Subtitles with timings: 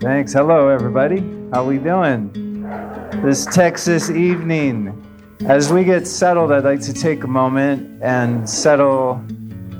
[0.00, 0.32] Thanks.
[0.32, 1.20] Hello, everybody.
[1.52, 2.62] How are we doing?
[3.22, 5.02] This Texas evening.
[5.46, 9.22] As we get settled, I'd like to take a moment and settle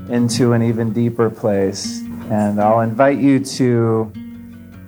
[0.08, 2.00] into an even deeper place.
[2.30, 4.12] And I'll invite you to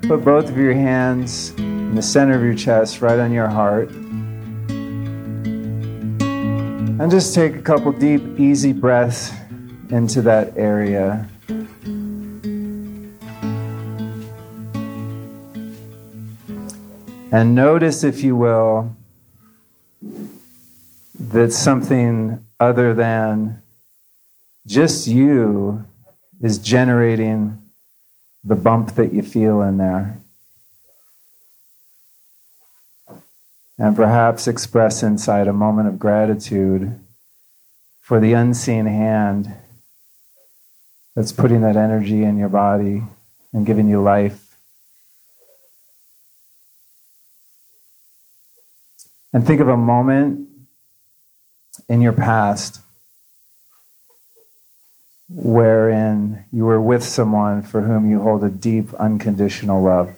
[0.03, 3.91] put both of your hands in the center of your chest, right on your heart.
[7.01, 9.33] And just take a couple deep, easy breaths
[9.91, 11.29] into that area.
[17.31, 18.97] And notice, if you will,
[21.21, 23.63] that something other than
[24.67, 25.85] just you
[26.41, 27.63] is generating
[28.43, 30.19] the bump that you feel in there.
[33.79, 36.99] And perhaps express inside a moment of gratitude
[38.01, 39.55] for the unseen hand
[41.15, 43.03] that's putting that energy in your body
[43.53, 44.57] and giving you life.
[49.33, 50.49] And think of a moment
[51.89, 52.81] in your past
[55.29, 60.18] wherein you were with someone for whom you hold a deep, unconditional love.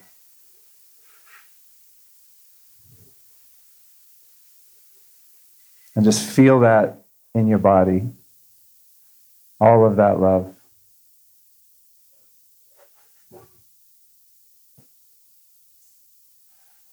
[5.95, 8.09] And just feel that in your body,
[9.59, 10.55] all of that love.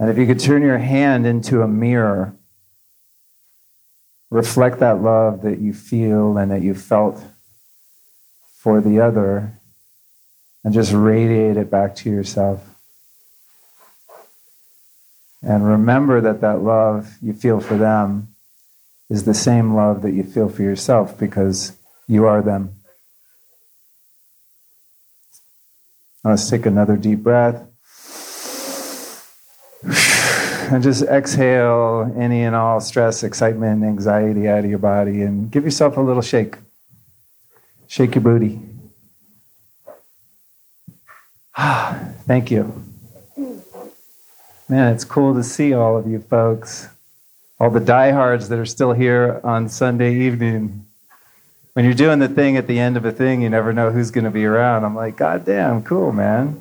[0.01, 2.35] And if you could turn your hand into a mirror,
[4.31, 7.23] reflect that love that you feel and that you felt
[8.59, 9.53] for the other,
[10.63, 12.63] and just radiate it back to yourself.
[15.43, 18.35] And remember that that love you feel for them
[19.11, 22.75] is the same love that you feel for yourself because you are them.
[26.25, 27.64] Let's take another deep breath.
[30.70, 35.64] And just exhale any and all stress, excitement, anxiety out of your body and give
[35.64, 36.57] yourself a little shake.
[37.86, 38.61] Shake your booty.
[41.57, 42.85] Ah, thank you.
[44.69, 46.90] Man, it's cool to see all of you folks
[47.61, 50.86] all the diehards that are still here on Sunday evening.
[51.73, 54.11] When you're doing the thing at the end of a thing, you never know who's
[54.11, 54.85] going to be around.
[54.85, 56.61] I'm like, God damn, cool, man.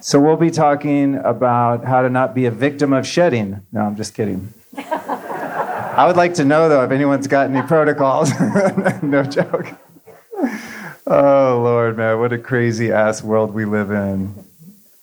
[0.00, 3.60] So we'll be talking about how to not be a victim of shedding.
[3.72, 4.52] No, I'm just kidding.
[4.76, 8.30] I would like to know, though, if anyone's got any protocols.
[9.02, 9.66] no joke.
[11.06, 14.44] Oh, Lord, man, what a crazy ass world we live in.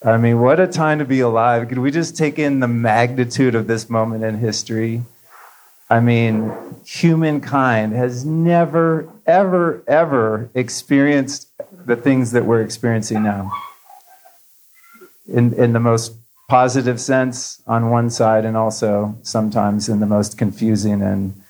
[0.04, 1.70] I mean, what a time to be alive.
[1.70, 5.04] Could we just take in the magnitude of this moment in history?
[5.90, 6.54] I mean,
[6.86, 11.48] humankind has never, ever, ever experienced
[11.86, 13.52] the things that we're experiencing now.
[15.28, 16.14] In, in the most
[16.48, 21.42] positive sense on one side, and also sometimes in the most confusing and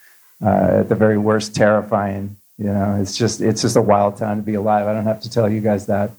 [0.41, 2.37] uh, at the very worst terrifying.
[2.57, 4.87] You know, it's just it's just a wild time to be alive.
[4.87, 6.11] I don't have to tell you guys that.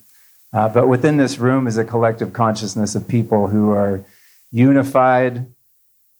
[0.52, 4.02] Uh, but within this room is a collective consciousness of people who are
[4.50, 5.46] unified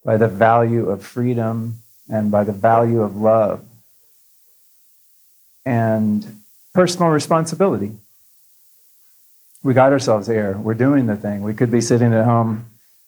[0.04, 3.64] by the value of freedom and by the value of love
[5.64, 6.40] and
[6.74, 7.92] personal responsibility.
[9.62, 10.56] We got ourselves here.
[10.56, 11.42] We're doing the thing.
[11.42, 12.66] We could be sitting at home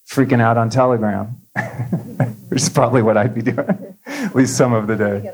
[0.09, 1.41] freaking out on Telegram,
[2.49, 5.33] which is probably what I'd be doing, at least some of the day.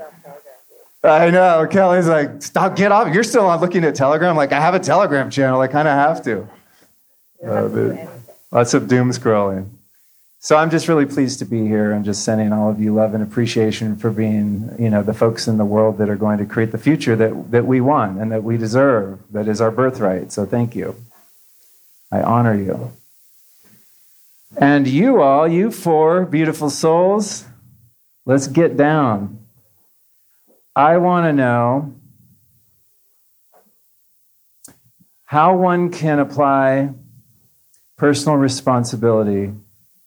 [1.03, 1.67] I know.
[1.71, 3.13] Kelly's like, stop, get off.
[3.13, 4.37] You're still on looking at Telegram.
[4.37, 5.61] Like, I have a Telegram channel.
[5.61, 6.49] I kind of have to.
[7.45, 8.07] Uh,
[8.51, 9.69] lots of doom scrolling.
[10.41, 13.13] So I'm just really pleased to be here and just sending all of you love
[13.13, 16.47] and appreciation for being, you know, the folks in the world that are going to
[16.47, 20.31] create the future that, that we want and that we deserve, that is our birthright.
[20.31, 20.95] So thank you.
[22.13, 22.93] I honor you.
[24.57, 27.45] And you all, you four beautiful souls,
[28.25, 29.45] let's get down.
[30.75, 31.95] I want to know
[35.25, 36.95] how one can apply
[37.97, 39.53] personal responsibility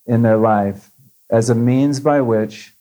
[0.06, 0.90] in their life
[1.30, 2.72] as a means by which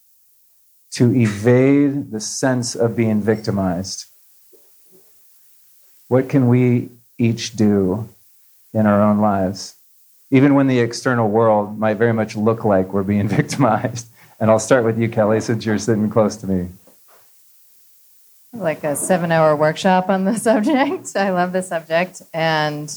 [0.92, 4.06] to evade the sense of being victimized.
[6.10, 8.10] What can we each do
[8.74, 9.76] in our own lives?
[10.30, 14.08] Even when the external world might very much look like we're being victimized.
[14.40, 16.70] And I'll start with you, Kelly, since you're sitting close to me.
[18.54, 21.16] Like a seven hour workshop on the subject.
[21.16, 22.22] I love the subject.
[22.34, 22.94] And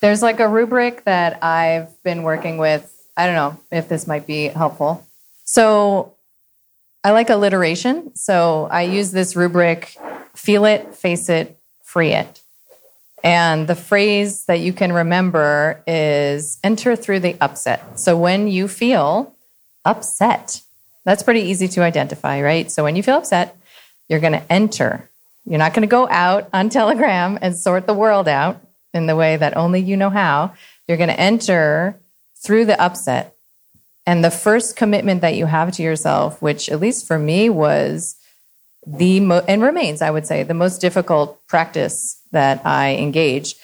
[0.00, 4.26] there's like a rubric that I've been working with I don't know if this might
[4.26, 5.06] be helpful.
[5.44, 6.14] So,
[7.04, 8.16] I like alliteration.
[8.16, 9.94] So I use this rubric
[10.34, 12.40] feel it, face it, free it.
[13.22, 17.98] And the phrase that you can remember is enter through the upset.
[17.98, 19.34] So when you feel
[19.84, 20.60] upset,
[21.04, 22.70] that's pretty easy to identify, right?
[22.70, 23.56] So when you feel upset,
[24.08, 25.08] you're going to enter.
[25.46, 28.60] You're not going to go out on Telegram and sort the world out
[28.92, 30.54] in the way that only you know how.
[30.88, 31.98] You're going to enter
[32.44, 33.34] through the upset.
[34.06, 38.16] And the first commitment that you have to yourself, which at least for me was
[38.86, 43.56] the mo- and remains, I would say, the most difficult practice that I engage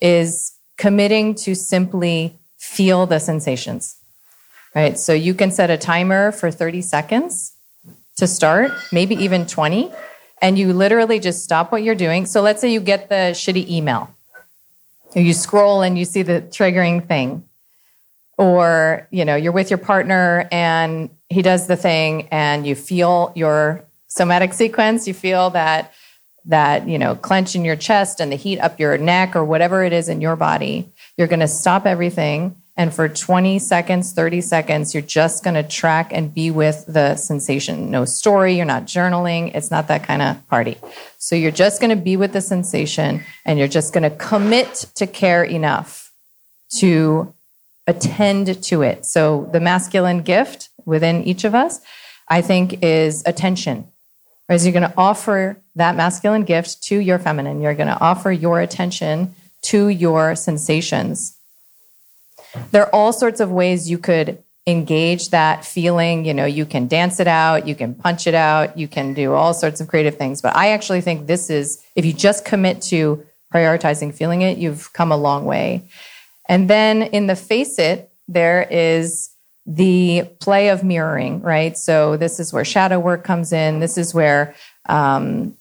[0.00, 3.96] is committing to simply feel the sensations.
[4.74, 4.96] Right?
[4.96, 7.56] So you can set a timer for 30 seconds
[8.16, 9.90] to start, maybe even 20,
[10.40, 12.26] and you literally just stop what you're doing.
[12.26, 14.14] So let's say you get the shitty email.
[15.16, 17.47] You scroll and you see the triggering thing.
[18.38, 23.32] Or, you know, you're with your partner and he does the thing and you feel
[23.34, 25.92] your somatic sequence, you feel that
[26.48, 29.84] that you know clench in your chest and the heat up your neck or whatever
[29.84, 32.56] it is in your body you're going to stop everything.
[32.76, 37.16] And for 20 seconds 30 seconds you're just going to track and be with the
[37.16, 37.90] sensation.
[37.90, 40.78] No story you're not journaling it's not that kind of party.
[41.18, 44.86] So you're just going to be with the sensation and you're just going to commit
[44.94, 46.12] to care enough
[46.76, 47.34] to
[47.88, 51.80] attend to it so the masculine gift within each of us
[52.28, 53.84] i think is attention
[54.48, 57.60] Whereas you're going to offer that masculine gift to your feminine.
[57.60, 61.36] You're going to offer your attention to your sensations.
[62.70, 66.24] There are all sorts of ways you could engage that feeling.
[66.24, 69.34] You know, you can dance it out, you can punch it out, you can do
[69.34, 70.40] all sorts of creative things.
[70.40, 74.94] But I actually think this is, if you just commit to prioritizing feeling it, you've
[74.94, 75.84] come a long way.
[76.48, 79.30] And then in the face it, there is
[79.66, 81.76] the play of mirroring, right?
[81.76, 83.80] So this is where shadow work comes in.
[83.80, 84.54] This is where
[84.88, 85.56] um,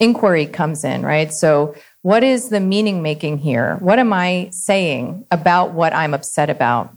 [0.00, 1.32] inquiry comes in, right?
[1.32, 3.76] So what is the meaning making here?
[3.76, 6.92] What am I saying about what I'm upset about?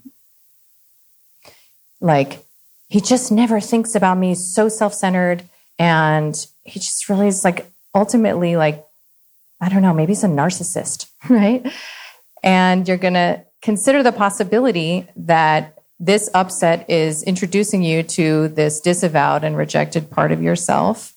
[2.01, 2.39] Like,
[2.87, 5.43] he just never thinks about me, so self centered.
[5.77, 8.83] And he just really is like ultimately like,
[9.61, 11.65] I don't know, maybe he's a narcissist, right?
[12.45, 18.79] And you're going to consider the possibility that this upset is introducing you to this
[18.79, 21.13] disavowed and rejected part of yourself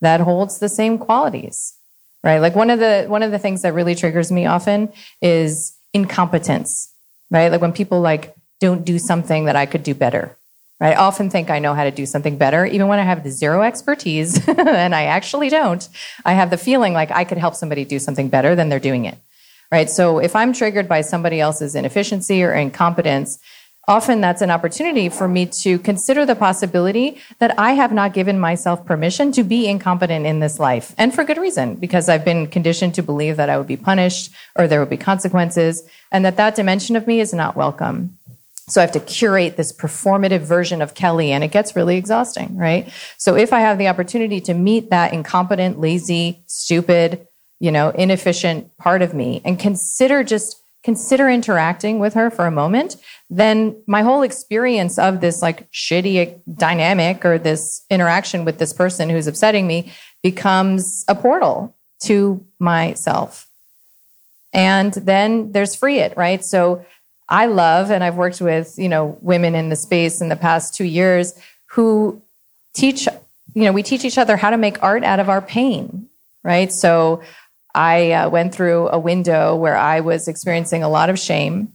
[0.00, 1.74] that holds the same qualities
[2.22, 2.38] right?
[2.38, 6.92] Like one of the one of the things that really triggers me often is incompetence
[7.30, 7.50] right?
[7.50, 10.36] Like when people like don't do something that i could do better
[10.80, 10.92] right?
[10.92, 12.66] I often think i know how to do something better.
[12.66, 15.88] Even when i have zero expertise and i actually don't
[16.24, 19.06] i have the feeling like i could help somebody do something better than they're doing
[19.06, 19.16] it
[19.70, 23.38] right so if i'm triggered by somebody else's inefficiency or incompetence
[23.90, 28.38] often that's an opportunity for me to consider the possibility that I have not given
[28.38, 30.94] myself permission to be incompetent in this life.
[30.96, 34.32] And for good reason, because I've been conditioned to believe that I would be punished
[34.54, 35.82] or there would be consequences
[36.12, 38.16] and that that dimension of me is not welcome.
[38.68, 42.56] So I have to curate this performative version of Kelly and it gets really exhausting,
[42.56, 42.92] right?
[43.18, 47.26] So if I have the opportunity to meet that incompetent, lazy, stupid,
[47.60, 52.50] you know, inefficient part of me and consider just consider interacting with her for a
[52.50, 52.96] moment,
[53.28, 59.10] then my whole experience of this like shitty dynamic or this interaction with this person
[59.10, 59.92] who's upsetting me
[60.22, 63.46] becomes a portal to myself.
[64.52, 66.42] And then there's free it, right?
[66.44, 66.84] So
[67.28, 70.74] I love, and I've worked with, you know, women in the space in the past
[70.74, 71.34] two years
[71.66, 72.20] who
[72.74, 73.06] teach,
[73.54, 76.08] you know, we teach each other how to make art out of our pain,
[76.42, 76.72] right?
[76.72, 77.22] So
[77.74, 81.72] I uh, went through a window where I was experiencing a lot of shame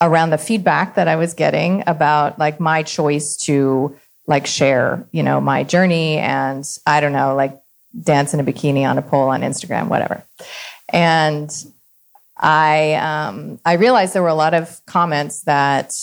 [0.00, 5.22] around the feedback that I was getting about like my choice to like share, you
[5.22, 7.58] know, my journey and I don't know, like
[8.02, 10.22] dance in a bikini on a pole on Instagram, whatever.
[10.88, 11.50] And
[12.36, 15.94] I um, I realized there were a lot of comments that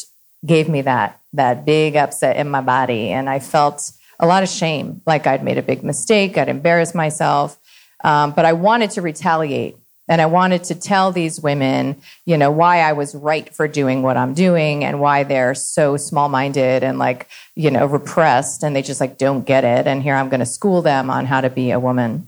[0.46, 4.50] gave me that that big upset in my body, and I felt a lot of
[4.50, 7.58] shame, like I'd made a big mistake, I'd embarrassed myself,
[8.04, 9.78] um, but I wanted to retaliate.
[10.10, 14.02] And I wanted to tell these women, you know, why I was right for doing
[14.02, 18.76] what I'm doing and why they're so small minded and like, you know, repressed and
[18.76, 19.88] they just like don't get it.
[19.88, 22.28] And here I'm going to school them on how to be a woman.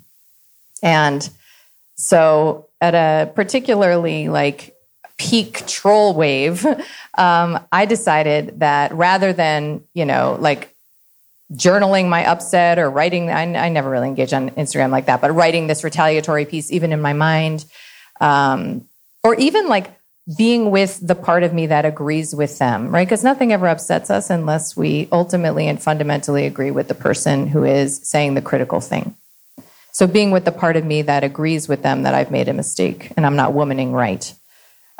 [0.82, 1.29] And
[1.96, 4.74] so at a particularly like
[5.17, 6.65] peak troll wave,
[7.17, 10.75] um, I decided that rather than, you know, like
[11.56, 15.32] journaling my upset or writing I, I, never really engage on instagram like that but
[15.32, 17.66] writing this retaliatory piece even in my mind
[18.22, 18.88] um,
[19.24, 19.92] or even like
[20.38, 23.08] being with the part of me that agrees with them, right?
[23.08, 27.64] Because nothing ever upsets us unless we ultimately and fundamentally agree with the person who
[27.64, 29.16] is saying the critical thing.
[29.92, 32.54] So being with the part of me that agrees with them that I've made a
[32.54, 34.34] mistake and I'm not womaning right.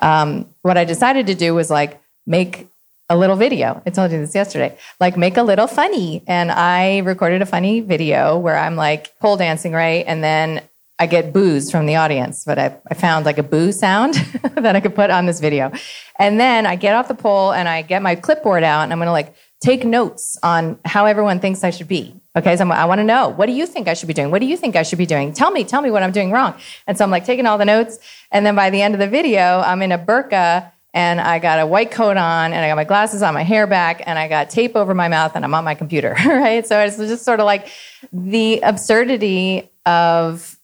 [0.02, 2.68] Um, what I decided to do was like make
[3.10, 3.82] a little video.
[3.86, 4.78] I told you this yesterday.
[5.00, 6.24] Like make a little funny.
[6.28, 10.04] And I recorded a funny video where I'm like pole dancing, right?
[10.08, 10.62] And then
[10.98, 14.14] I get boos from the audience, but I, I found like a boo sound
[14.56, 15.72] that I could put on this video.
[16.18, 19.00] And then I get off the pole and I get my clipboard out and I'm
[19.00, 22.16] going to like take notes on how everyone thinks I should be.
[22.36, 22.56] Okay.
[22.58, 24.32] So I'm, i want to know, what do you think I should be doing?
[24.32, 25.32] What do you think I should be doing?
[25.34, 26.56] Tell me, tell me what I'm doing wrong.
[26.88, 28.00] And so I'm like taking all the notes.
[28.32, 31.60] And then by the end of the video, I'm in a burqa and I got
[31.60, 34.30] a white coat on and I got my glasses on, my hair back, and I
[34.30, 36.16] got tape over my mouth and I'm on my computer.
[36.26, 36.66] Right.
[36.68, 37.70] So it's just sort of like
[38.12, 40.58] the absurdity of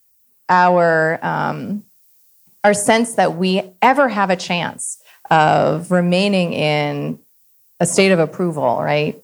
[0.50, 1.84] our um,
[2.64, 7.20] our sense that we ever have a chance of remaining in
[7.80, 9.22] a state of approval, right?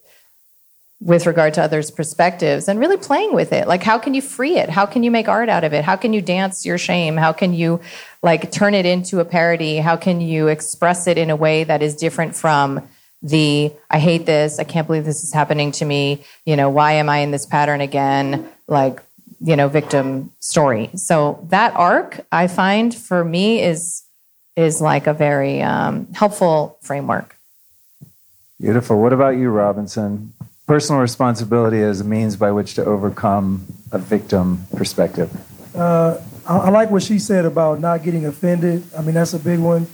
[1.00, 3.68] With regard to others' perspectives and really playing with it.
[3.68, 4.70] Like, how can you free it?
[4.70, 5.84] How can you make art out of it?
[5.84, 7.18] How can you dance your shame?
[7.18, 7.80] How can you,
[8.24, 9.78] like, turn it into a parody?
[9.78, 12.88] How can you express it in a way that is different from
[13.22, 16.94] the, I hate this, I can't believe this is happening to me, you know, why
[16.94, 18.50] am I in this pattern again?
[18.68, 19.02] Like,
[19.40, 24.04] you know victim story so that arc i find for me is
[24.56, 27.38] is like a very um, helpful framework
[28.60, 30.34] beautiful what about you robinson
[30.68, 35.32] personal responsibility as a means by which to overcome a victim perspective?
[35.76, 38.84] Uh, I, I like what she said about not getting offended.
[38.96, 39.88] I mean that's a big one.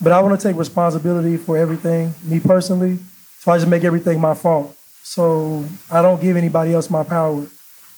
[0.00, 2.98] But i want to take responsibility for everything me personally
[3.38, 4.76] so i just make everything my fault.
[5.02, 7.46] So i don't give anybody else my power.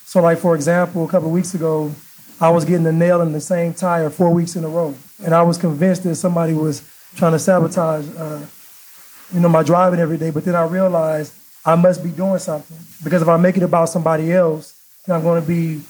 [0.06, 1.92] So, like for example, a couple weeks ago,
[2.40, 4.94] I was getting a nail in the same tire four weeks in a row,
[5.24, 8.40] and I was convinced that somebody was trying to sabotage, uh,
[9.34, 10.30] you know, my driving every day.
[10.30, 11.32] But then I realized
[11.66, 15.22] I must be doing something because if I make it about somebody else, then I'm
[15.22, 15.82] going to be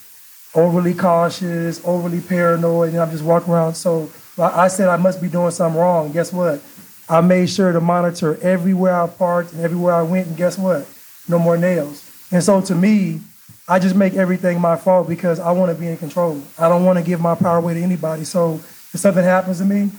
[0.54, 3.74] overly cautious, overly paranoid, and I'm just walking around.
[3.74, 6.12] So I said I must be doing something wrong.
[6.12, 6.62] Guess what?
[7.08, 10.88] I made sure to monitor everywhere I parked and everywhere I went, and guess what?
[11.28, 12.10] No more nails.
[12.32, 13.20] And so to me,
[13.68, 16.40] I just make everything my fault because I want to be in control.
[16.58, 18.24] I don't want to give my power away to anybody.
[18.24, 19.90] So if something happens to me,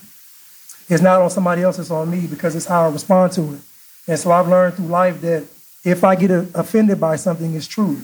[0.90, 3.62] it's not on somebody else, it's on me because it's how I respond to it.
[4.08, 5.46] And so I've learned through life that
[5.88, 7.96] if I get offended by something, it's true.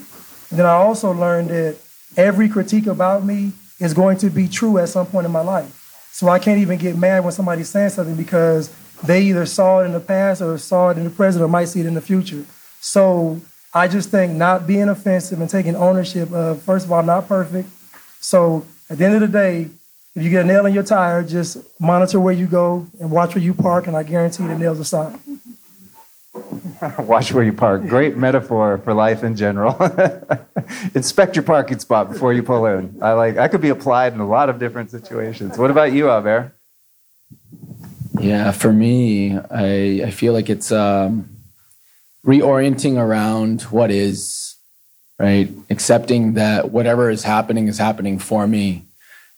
[0.49, 1.75] And then I also learned that
[2.15, 6.09] every critique about me is going to be true at some point in my life.
[6.13, 8.73] So I can't even get mad when somebody's saying something because
[9.03, 11.65] they either saw it in the past or saw it in the present or might
[11.65, 12.45] see it in the future.
[12.79, 13.41] So
[13.73, 17.27] I just think not being offensive and taking ownership of, first of all, I'm not
[17.27, 17.67] perfect.
[18.21, 19.69] So at the end of the day,
[20.15, 23.35] if you get a nail in your tire, just monitor where you go and watch
[23.35, 25.19] where you park, and I guarantee the nails will stop.
[26.99, 27.87] Watch where you park.
[27.87, 29.77] Great metaphor for life in general.
[30.95, 32.97] Inspect your parking spot before you pull in.
[33.01, 33.37] I like.
[33.37, 35.57] I could be applied in a lot of different situations.
[35.57, 36.55] What about you, Aubert?
[38.19, 41.29] Yeah, for me, I I feel like it's um,
[42.25, 44.55] reorienting around what is,
[45.19, 45.49] right?
[45.69, 48.85] Accepting that whatever is happening is happening for me.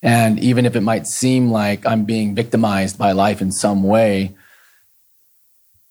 [0.02, 4.36] And even if it might seem like I'm being victimized by life in some way,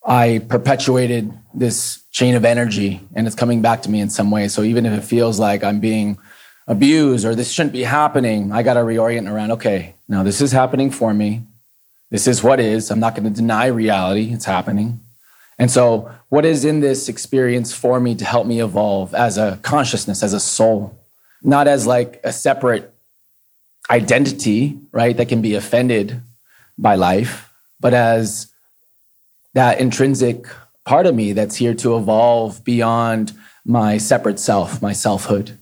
[0.04, 4.48] I perpetuated this chain of energy and it's coming back to me in some way.
[4.48, 6.18] So even if it feels like I'm being
[6.66, 10.52] abused or this shouldn't be happening, I got to reorient around, okay, now this is
[10.52, 11.42] happening for me.
[12.10, 12.90] This is what is.
[12.90, 14.32] I'm not going to deny reality.
[14.32, 15.00] It's happening.
[15.58, 19.58] And so, what is in this experience for me to help me evolve as a
[19.62, 20.98] consciousness, as a soul,
[21.42, 22.92] not as like a separate
[23.90, 26.20] identity, right, that can be offended
[26.76, 28.52] by life, but as
[29.54, 30.46] that intrinsic
[30.84, 33.32] part of me that's here to evolve beyond
[33.64, 35.58] my separate self, my selfhood.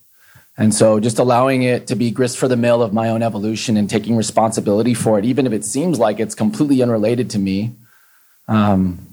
[0.58, 3.76] And so just allowing it to be grist for the mill of my own evolution
[3.76, 7.74] and taking responsibility for it, even if it seems like it's completely unrelated to me,
[8.48, 9.06] um,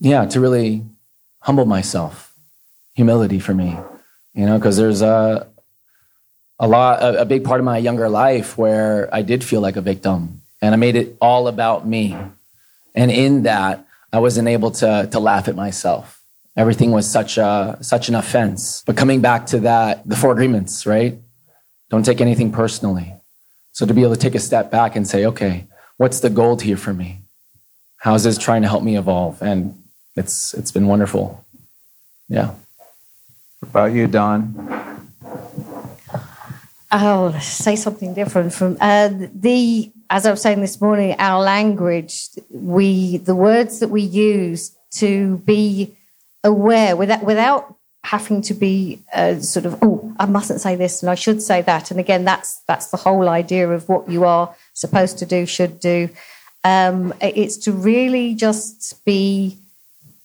[0.00, 0.82] yeah, to really
[1.40, 2.34] humble myself,
[2.94, 3.76] humility for me,
[4.34, 5.46] you know, because there's a
[6.58, 9.76] a lot, a, a big part of my younger life where I did feel like
[9.76, 12.16] a victim, and I made it all about me,
[12.94, 16.20] and in that, I wasn't able to to laugh at myself.
[16.56, 18.82] Everything was such a such an offense.
[18.86, 21.16] But coming back to that, the four agreements, right?
[21.90, 23.14] Dawn't take anything personally.
[23.72, 26.62] So to be able to take a step back and say, okay, what's the gold
[26.62, 27.20] here for me?
[27.96, 29.42] How is this trying to help me evolve?
[29.42, 29.82] And
[30.14, 31.44] it's it's been wonderful.
[32.28, 32.54] Yeah.
[33.60, 34.91] What about you, Don?
[36.92, 39.90] I'll say something different from uh, the.
[40.10, 45.38] As I was saying this morning, our language, we the words that we use to
[45.38, 45.96] be
[46.44, 51.08] aware without without having to be uh, sort of oh I mustn't say this and
[51.08, 54.54] I should say that and again that's that's the whole idea of what you are
[54.74, 56.08] supposed to do should do
[56.64, 59.56] um, it's to really just be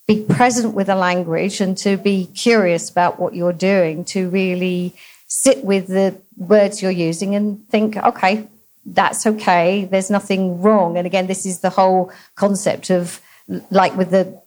[0.07, 4.95] be present with the language and to be curious about what you're doing to really
[5.27, 8.48] sit with the words you're using and think okay
[8.86, 13.22] that's okay there's nothing wrong and again this is the whole concept of
[13.69, 14.41] like with the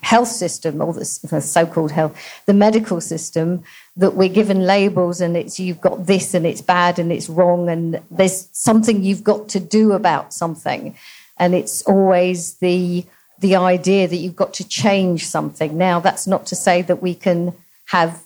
[0.00, 3.62] health system, or the so-called health, the medical system,
[3.96, 7.68] that we're given labels and it's you've got this and it's bad and it's wrong
[7.68, 10.96] and there's something you've got to do about something,
[11.38, 13.04] and it's always the
[13.38, 15.76] the idea that you've got to change something.
[15.76, 17.52] Now, that's not to say that we can
[17.86, 18.25] have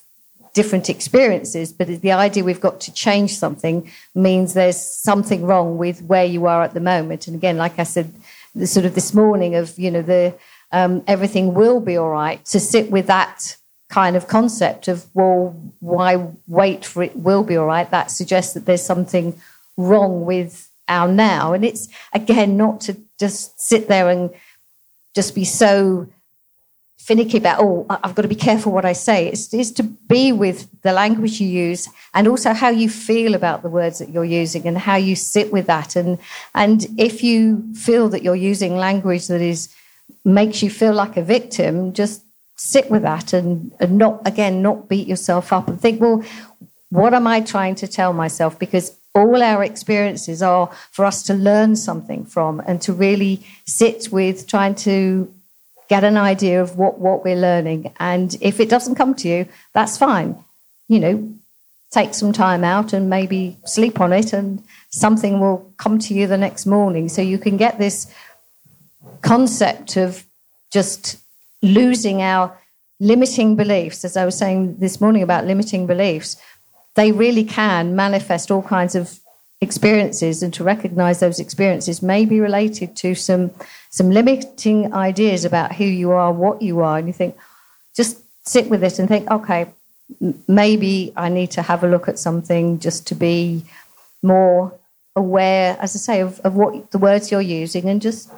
[0.52, 6.02] different experiences, but the idea we've got to change something means there's something wrong with
[6.02, 7.26] where you are at the moment.
[7.26, 8.12] And again, like I said,
[8.54, 10.34] the sort of this morning of you know the
[10.72, 13.56] um, everything will be all right, to sit with that
[13.88, 17.90] kind of concept of, well, why wait for it will be all right?
[17.90, 19.40] That suggests that there's something
[19.76, 21.52] wrong with our now.
[21.52, 24.30] And it's, again, not to just sit there and
[25.14, 26.08] just be so
[27.10, 29.26] finicky about, oh, I've got to be careful what I say.
[29.26, 33.68] It's, to be with the language you use and also how you feel about the
[33.68, 35.96] words that you're using and how you sit with that.
[35.96, 36.20] And,
[36.54, 39.74] and if you feel that you're using language that is
[40.24, 42.22] makes you feel like a victim, just
[42.54, 46.22] sit with that and, and not, again, not beat yourself up and think, well,
[46.90, 48.56] what am I trying to tell myself?
[48.56, 54.12] Because all our experiences are for us to learn something from and to really sit
[54.12, 55.34] with trying to
[55.90, 57.92] get an idea of what, what we're learning.
[57.98, 60.36] And if it doesn't come to you, that's fine.
[60.86, 61.34] You know,
[61.90, 66.28] take some time out and maybe sleep on it, and something will come to you
[66.28, 67.08] the next morning.
[67.08, 68.06] So you can get this
[69.20, 70.24] concept of
[70.70, 71.18] just
[71.60, 72.56] losing our
[73.00, 76.36] limiting beliefs, as I was saying this morning about limiting beliefs,
[76.94, 79.18] they really can manifest all kinds of
[79.60, 83.50] experiences, and to recognize those experiences may be related to some
[83.90, 87.36] some limiting ideas about who you are, what you are, and you think,
[87.94, 89.68] just sit with it and think, okay,
[90.48, 93.64] maybe I need to have a look at something just to be
[94.22, 94.72] more
[95.16, 98.30] aware, as I say, of, of what the words you're using, and just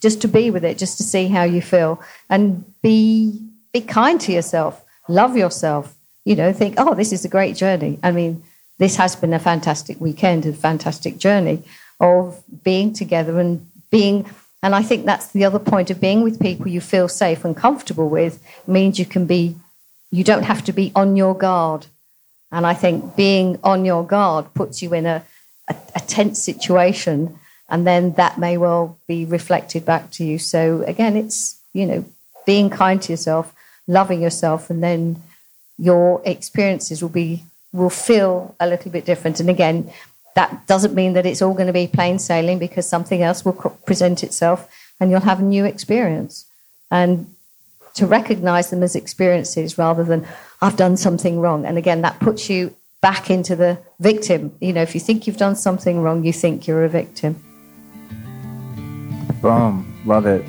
[0.00, 3.38] just to be with it, just to see how you feel, and be
[3.72, 5.94] be kind to yourself, love yourself.
[6.24, 7.98] You know, think, oh, this is a great journey.
[8.02, 8.42] I mean,
[8.78, 11.62] this has been a fantastic weekend, a fantastic journey
[11.98, 14.26] of being together and being.
[14.62, 17.56] And I think that's the other point of being with people you feel safe and
[17.56, 19.56] comfortable with means you can be,
[20.10, 21.86] you don't have to be on your guard.
[22.52, 25.24] And I think being on your guard puts you in a,
[25.68, 27.38] a, a tense situation
[27.70, 30.38] and then that may well be reflected back to you.
[30.38, 32.04] So again, it's you know
[32.44, 33.54] being kind to yourself,
[33.86, 35.22] loving yourself, and then
[35.78, 39.38] your experiences will be will feel a little bit different.
[39.38, 39.90] And again,
[40.36, 43.52] that doesn't mean that it's all going to be plain sailing because something else will
[43.86, 46.46] present itself, and you'll have a new experience.
[46.90, 47.34] And
[47.94, 50.26] to recognize them as experiences rather than
[50.62, 51.66] I've done something wrong.
[51.66, 54.52] And again, that puts you back into the victim.
[54.60, 57.42] You know, if you think you've done something wrong, you think you're a victim.
[59.42, 60.00] Boom.
[60.04, 60.44] Love it.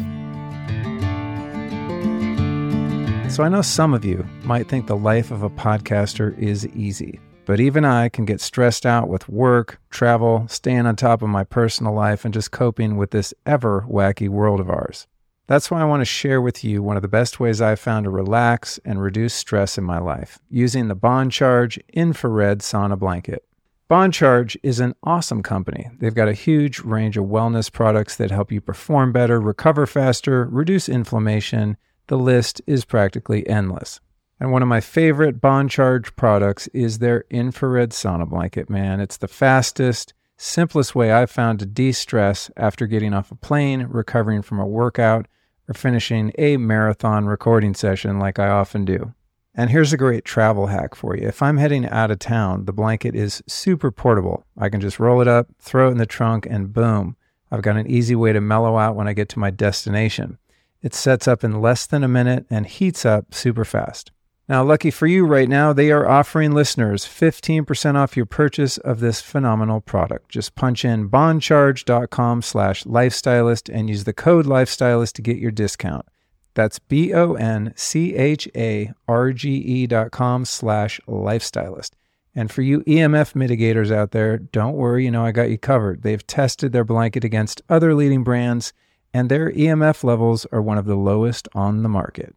[3.31, 7.19] So I know some of you might think the life of a podcaster is easy,
[7.51, 11.43] but even I can get stressed out with work, travel, staying on top of my
[11.43, 15.05] personal life, and just coping with this ever wacky world of ours.
[15.47, 18.05] That's why I want to share with you one of the best ways I've found
[18.05, 23.43] to relax and reduce stress in my life using the Bon Charge infrared sauna blanket.
[23.89, 25.89] Bon Charge is an awesome company.
[25.99, 30.45] They've got a huge range of wellness products that help you perform better, recover faster,
[30.49, 31.75] reduce inflammation.
[32.07, 33.99] The list is practically endless.
[34.41, 38.99] And one of my favorite Bon Charge products is their infrared sauna blanket, man.
[38.99, 43.85] It's the fastest, simplest way I've found to de stress after getting off a plane,
[43.87, 45.27] recovering from a workout,
[45.69, 49.13] or finishing a marathon recording session like I often do.
[49.53, 51.27] And here's a great travel hack for you.
[51.27, 54.43] If I'm heading out of town, the blanket is super portable.
[54.57, 57.15] I can just roll it up, throw it in the trunk, and boom,
[57.51, 60.39] I've got an easy way to mellow out when I get to my destination.
[60.81, 64.11] It sets up in less than a minute and heats up super fast.
[64.49, 68.99] Now, lucky for you right now, they are offering listeners 15% off your purchase of
[68.99, 70.29] this phenomenal product.
[70.29, 76.05] Just punch in boncharge.com slash lifestylist and use the code lifestylist to get your discount.
[76.53, 81.91] That's B O N C H A R G E dot com slash lifestylist.
[82.33, 86.03] And for you EMF mitigators out there, don't worry, you know I got you covered.
[86.03, 88.73] They've tested their blanket against other leading brands,
[89.13, 92.35] and their EMF levels are one of the lowest on the market.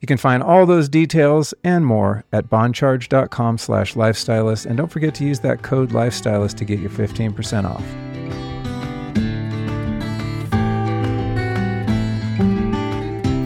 [0.00, 5.14] You can find all those details and more at boncharge.com slash lifestylist, and don't forget
[5.16, 7.84] to use that code lifestylist to get your 15% off.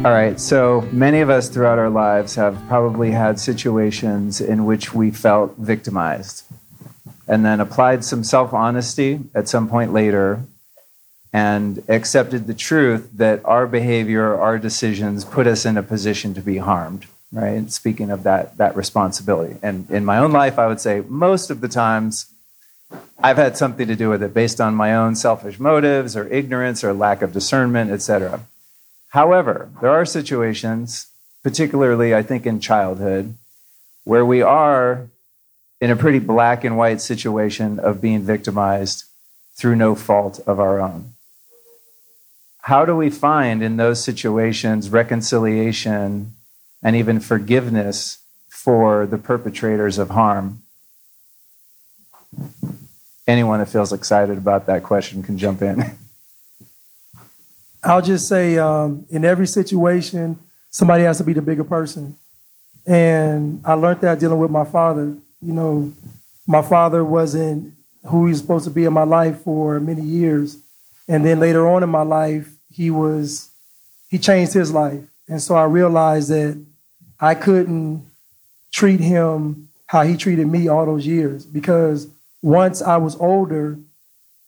[0.05, 4.95] All right, so many of us throughout our lives have probably had situations in which
[4.95, 6.45] we felt victimized
[7.27, 10.45] and then applied some self honesty at some point later
[11.35, 16.40] and accepted the truth that our behavior, our decisions put us in a position to
[16.40, 17.73] be harmed, right?
[17.73, 19.57] Speaking of that, that responsibility.
[19.61, 22.27] And in my own life, I would say most of the times
[23.18, 26.85] I've had something to do with it based on my own selfish motives or ignorance
[26.85, 28.47] or lack of discernment, etc.
[29.09, 31.09] However, there are situations,
[31.42, 33.35] particularly I think in childhood,
[34.05, 35.09] where we are
[35.81, 39.07] in a pretty black and white situation of being victimized
[39.57, 41.13] through no fault of our own.
[42.64, 46.33] How do we find in those situations reconciliation
[46.83, 50.62] and even forgiveness for the perpetrators of harm?
[53.27, 55.85] Anyone that feels excited about that question can jump in.
[57.85, 60.38] I'll just say, um, in every situation,
[60.70, 62.16] somebody has to be the bigger person.
[62.87, 65.14] And I learned that dealing with my father.
[65.42, 65.92] You know,
[66.46, 67.74] my father wasn't
[68.07, 70.57] who he was supposed to be in my life for many years.
[71.07, 73.51] And then later on in my life, he was,
[74.09, 75.01] he changed his life.
[75.29, 76.61] And so I realized that
[77.21, 78.05] I couldn't
[78.73, 82.09] treat him how he treated me all those years because
[82.43, 83.79] once I was older,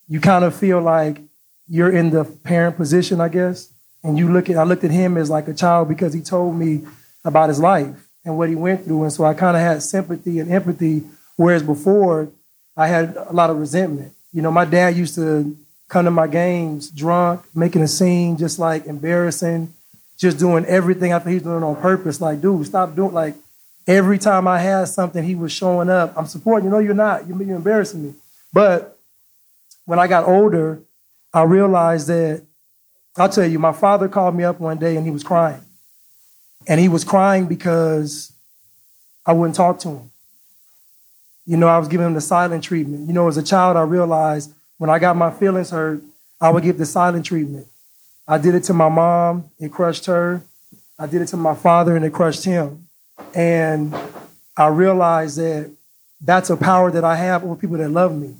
[0.08, 1.20] you kind of feel like
[1.68, 5.16] you're in the parent position, I guess, and you look at I looked at him
[5.16, 6.84] as like a child because he told me
[7.24, 10.40] about his life and what he went through, and so I kind of had sympathy
[10.40, 11.04] and empathy,
[11.36, 12.28] whereas before
[12.76, 14.12] I had a lot of resentment.
[14.32, 15.56] You know, my dad used to
[15.88, 19.72] come to my games drunk, making a scene, just like embarrassing,
[20.18, 22.20] just doing everything I think he was doing on purpose.
[22.20, 23.34] Like, dude, stop doing like
[23.86, 26.12] every time I had something, he was showing up.
[26.16, 26.70] I'm supporting you.
[26.70, 27.26] No, you're not.
[27.26, 28.14] You're, you're embarrassing me.
[28.52, 28.98] But
[29.84, 30.80] when I got older,
[31.32, 32.42] I realized that,
[33.18, 35.62] I'll tell you, my father called me up one day and he was crying.
[36.66, 38.32] And he was crying because
[39.24, 40.10] I wouldn't talk to him.
[41.46, 43.06] You know, I was giving him the silent treatment.
[43.06, 46.02] You know, as a child, I realized when I got my feelings hurt,
[46.40, 47.66] I would give the silent treatment.
[48.28, 50.42] I did it to my mom, it crushed her.
[50.98, 52.88] I did it to my father, and it crushed him.
[53.34, 53.94] And
[54.56, 55.70] I realized that
[56.20, 58.34] that's a power that I have over people that love me.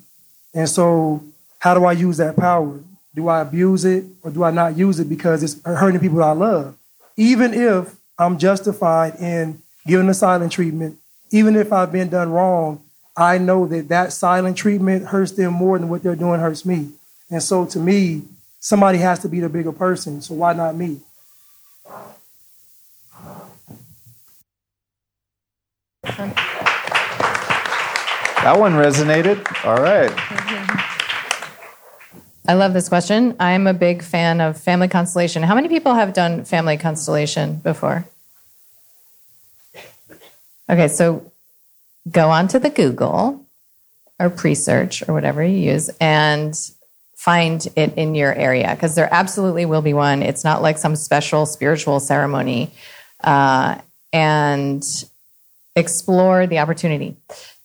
[0.55, 1.23] And so
[1.59, 2.81] how do I use that power?
[3.15, 6.33] Do I abuse it or do I not use it because it's hurting people I
[6.33, 6.77] love?
[7.17, 10.99] Even if I'm justified in giving the silent treatment,
[11.31, 12.83] even if I've been done wrong,
[13.17, 16.91] I know that that silent treatment hurts them more than what they're doing hurts me.
[17.31, 18.23] And so to me,
[18.61, 20.21] somebody has to be the bigger person.
[20.21, 21.01] So why not me?
[28.43, 29.45] That one resonated.
[29.65, 30.13] All right.
[32.49, 33.35] I love this question.
[33.41, 35.43] I'm a big fan of family constellation.
[35.43, 38.05] How many people have done family constellation before?
[40.69, 41.33] Okay, so
[42.11, 43.45] go onto the Google
[44.19, 46.55] or Presearch or whatever you use and
[47.17, 50.23] find it in your area because there absolutely will be one.
[50.23, 52.71] It's not like some special spiritual ceremony.
[53.23, 53.79] Uh,
[54.13, 55.05] and
[55.75, 57.17] explore the opportunity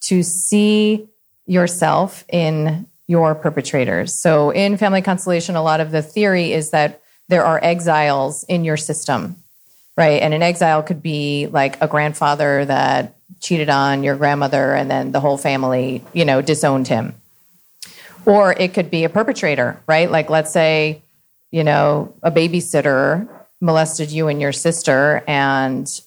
[0.01, 1.07] to see
[1.45, 4.13] yourself in your perpetrators.
[4.13, 8.65] So, in family constellation, a lot of the theory is that there are exiles in
[8.65, 9.37] your system,
[9.97, 10.21] right?
[10.21, 15.11] And an exile could be like a grandfather that cheated on your grandmother and then
[15.11, 17.15] the whole family, you know, disowned him.
[18.25, 20.11] Or it could be a perpetrator, right?
[20.11, 21.01] Like, let's say,
[21.49, 23.27] you know, a babysitter
[23.59, 26.01] molested you and your sister, and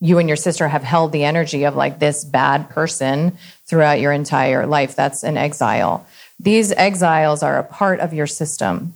[0.00, 3.36] you and your sister have held the energy of like this bad person
[3.66, 4.96] throughout your entire life.
[4.96, 6.06] That's an exile.
[6.38, 8.94] These exiles are a part of your system.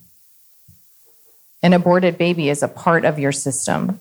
[1.62, 4.00] An aborted baby is a part of your system.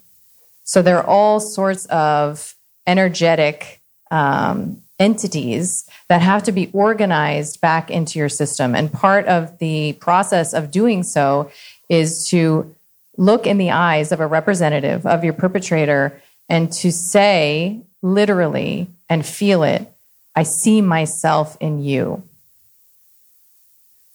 [0.63, 2.55] So there are all sorts of
[2.87, 3.79] energetic
[4.11, 8.75] um, entities that have to be organized back into your system.
[8.75, 11.51] And part of the process of doing so
[11.89, 12.73] is to
[13.17, 19.25] look in the eyes of a representative of your perpetrator and to say literally and
[19.25, 19.87] feel it,
[20.35, 22.23] I see myself in you.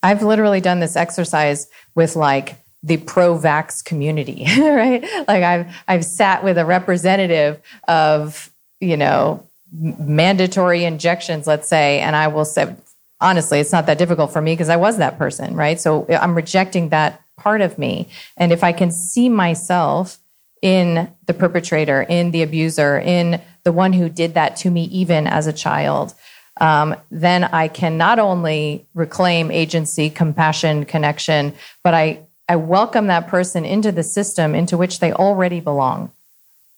[0.01, 5.03] I've literally done this exercise with like the pro-vax community, right?
[5.27, 8.48] Like I've I've sat with a representative of,
[8.79, 12.75] you know, mandatory injections, let's say, and I will say,
[13.21, 15.79] honestly, it's not that difficult for me because I was that person, right?
[15.79, 18.09] So I'm rejecting that part of me.
[18.37, 20.17] And if I can see myself
[20.61, 25.27] in the perpetrator, in the abuser, in the one who did that to me, even
[25.27, 26.13] as a child,
[26.59, 33.27] um, then I can not only reclaim agency, compassion, connection, but I, I welcome that
[33.27, 36.11] person into the system into which they already belong,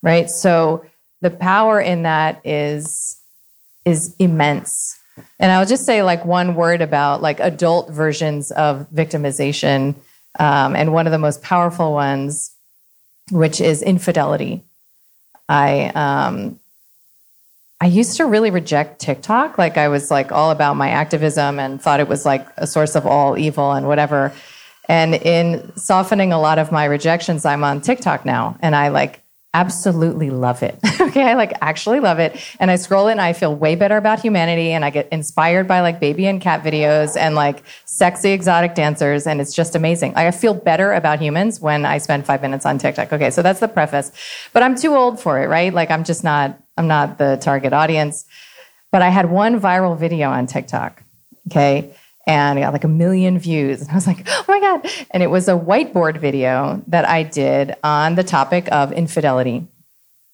[0.04, 0.30] right?
[0.30, 0.86] So
[1.22, 3.18] the power in that is
[3.86, 5.00] is immense.
[5.40, 9.96] And I'll just say like one word about like adult versions of victimization,
[10.40, 12.52] um, and one of the most powerful ones,
[13.32, 14.64] which is infidelity.
[15.50, 16.60] I um,
[17.82, 19.58] I used to really reject TikTok.
[19.58, 22.96] Like I was like all about my activism and thought it was like a source
[22.96, 24.32] of all evil and whatever.
[24.88, 29.24] And in softening a lot of my rejections, I'm on TikTok now, and I like
[29.54, 30.80] absolutely love it.
[31.02, 32.40] okay, I like actually love it.
[32.60, 35.68] And I scroll it and I feel way better about humanity and I get inspired
[35.68, 40.16] by like baby and cat videos and like sexy exotic dancers and it's just amazing.
[40.16, 43.12] I feel better about humans when I spend 5 minutes on TikTok.
[43.12, 44.12] Okay, so that's the preface.
[44.54, 45.74] But I'm too old for it, right?
[45.74, 48.26] Like I'm just not I'm not the target audience.
[48.92, 51.04] But I had one viral video on TikTok.
[51.50, 51.94] Okay?
[52.28, 53.82] And I got like a million views.
[53.82, 54.88] And I was like, oh my God.
[55.12, 59.68] And it was a whiteboard video that I did on the topic of infidelity.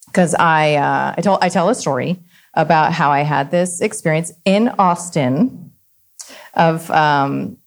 [0.06, 2.18] Because I, uh, I, told, I tell a story
[2.54, 5.72] about how I had this experience in Austin
[6.54, 7.58] of um,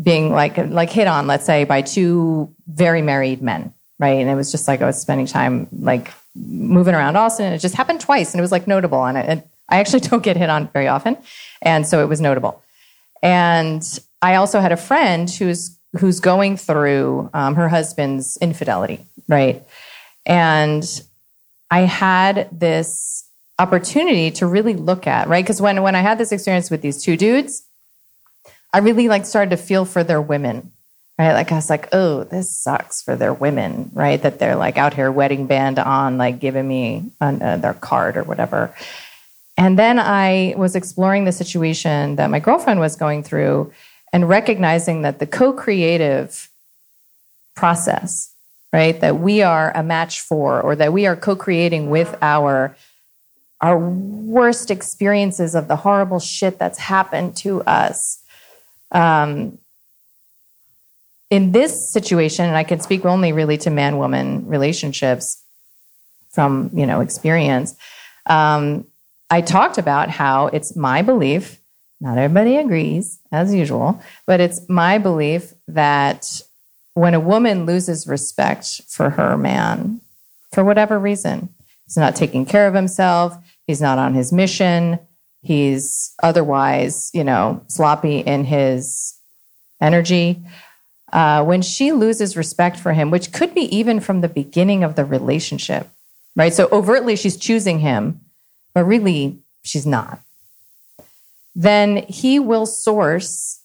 [0.00, 4.18] being like, like hit on, let's say, by two very married men, right?
[4.18, 7.46] And it was just like I was spending time like moving around Austin.
[7.46, 9.04] And it just happened twice and it was like notable.
[9.04, 11.16] And it, I actually don't get hit on very often.
[11.62, 12.62] And so it was notable.
[13.22, 13.82] And
[14.22, 19.64] I also had a friend who's who's going through um, her husband's infidelity, right?
[20.24, 20.84] And
[21.70, 23.28] I had this
[23.58, 25.44] opportunity to really look at, right?
[25.44, 27.62] Because when when I had this experience with these two dudes,
[28.72, 30.72] I really like started to feel for their women,
[31.18, 31.32] right?
[31.32, 34.20] Like I was like, oh, this sucks for their women, right?
[34.22, 38.22] That they're like out here wedding band on, like giving me uh, their card or
[38.22, 38.74] whatever.
[39.60, 43.70] And then I was exploring the situation that my girlfriend was going through
[44.10, 46.48] and recognizing that the co creative
[47.54, 48.34] process,
[48.72, 52.74] right, that we are a match for or that we are co creating with our
[53.60, 58.22] our worst experiences of the horrible shit that's happened to us.
[58.92, 59.58] Um,
[61.28, 65.44] in this situation, and I can speak only really to man woman relationships
[66.30, 67.76] from you know experience.
[68.24, 68.86] Um,
[69.30, 71.60] I talked about how it's my belief,
[72.00, 76.42] not everybody agrees, as usual, but it's my belief that
[76.94, 80.00] when a woman loses respect for her man,
[80.52, 81.48] for whatever reason,
[81.86, 83.36] he's not taking care of himself,
[83.68, 84.98] he's not on his mission,
[85.42, 89.14] he's otherwise, you know, sloppy in his
[89.80, 90.42] energy.
[91.12, 94.96] Uh, when she loses respect for him, which could be even from the beginning of
[94.96, 95.88] the relationship,
[96.34, 96.52] right?
[96.52, 98.20] So overtly, she's choosing him
[98.74, 100.20] but really she's not,
[101.54, 103.60] then he will source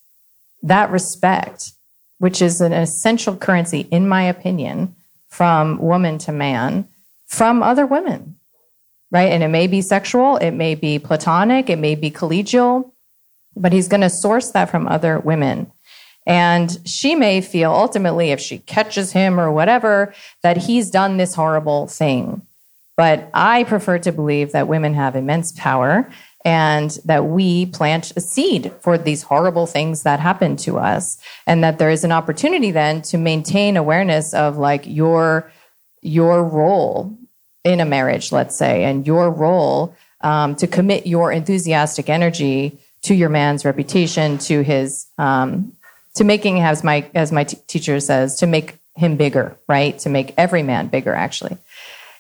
[0.64, 1.72] that respect,
[2.20, 4.96] which is an essential currency, in my opinion,
[5.30, 6.88] from woman to man,
[7.28, 8.36] from other women,
[9.12, 9.32] right?
[9.32, 12.92] And it may be sexual, it may be platonic, it may be collegial,
[13.56, 15.72] but he's going to source that from other women.
[16.26, 21.36] And she may feel ultimately, if she catches him or whatever, that he's done this
[21.36, 22.42] horrible thing.
[22.98, 26.10] But I prefer to believe that women have immense power
[26.46, 31.18] and that we plant a seed for these horrible things that happen to us.
[31.48, 35.52] And that there is an opportunity then to maintain awareness of like your,
[36.02, 37.18] your role
[37.64, 43.16] in a marriage, let's say, and your role um, to commit your enthusiastic energy to
[43.16, 45.74] your man's reputation, to his, um,
[46.14, 49.98] to making, as my, as my t- teacher says, to make him bigger, right?
[50.00, 51.58] To make every man bigger, actually.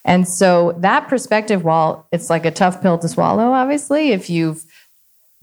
[0.06, 4.64] And so that perspective, while it's like a tough pill to swallow, obviously, if you've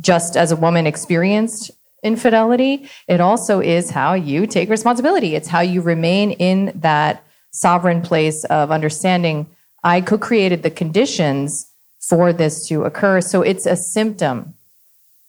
[0.01, 1.73] just as a woman experienced
[2.03, 5.35] infidelity, it also is how you take responsibility.
[5.35, 9.47] It's how you remain in that sovereign place of understanding
[9.85, 11.67] I co created the conditions
[12.01, 13.21] for this to occur.
[13.21, 14.55] So it's a symptom.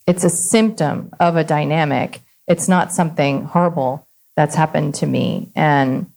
[0.05, 2.21] It's a symptom of a dynamic.
[2.47, 5.49] It's not something horrible that's happened to me.
[5.55, 6.11] And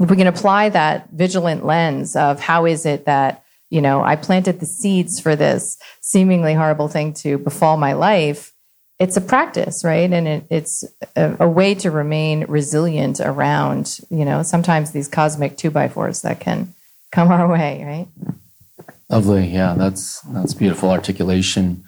[0.00, 4.16] if we can apply that vigilant lens of how is it that you know i
[4.16, 8.52] planted the seeds for this seemingly horrible thing to befall my life
[8.98, 10.84] it's a practice right and it, it's
[11.16, 16.22] a, a, way to remain resilient around you know sometimes these cosmic two by fours
[16.22, 16.74] that can
[17.12, 18.36] come our way right
[19.10, 19.48] Lovely.
[19.48, 21.82] Yeah, that's that's beautiful articulation.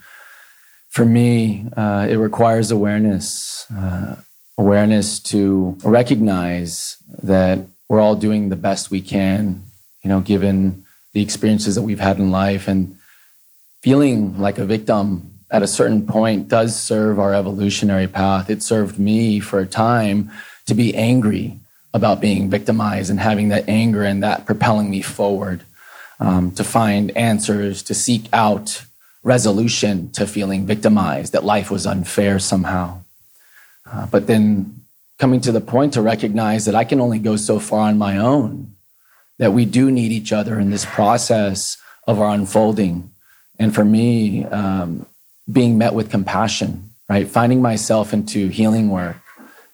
[0.91, 4.17] For me, uh, it requires awareness, uh,
[4.59, 7.61] awareness to recognize that
[7.93, 9.63] we're all doing the best we can,
[10.03, 12.97] you know, given the experiences that we've had in life, and
[13.83, 18.49] feeling like a victim at a certain point does serve our evolutionary path.
[18.49, 20.31] It served me for a time
[20.65, 21.61] to be angry
[21.93, 25.63] about being victimized and having that anger and that propelling me forward
[26.19, 28.87] um, to find answers, to seek out
[29.23, 33.03] resolution to feeling victimized, that life was unfair somehow.
[33.85, 34.82] Uh, but then
[35.23, 38.17] coming to the point to recognize that I can only go so far on my
[38.17, 38.75] own,
[39.39, 41.77] that we do need each other in this process
[42.09, 43.09] of our unfolding.
[43.57, 45.07] And for me, um,
[45.51, 47.29] being met with compassion, right?
[47.29, 49.17] Finding myself into healing work,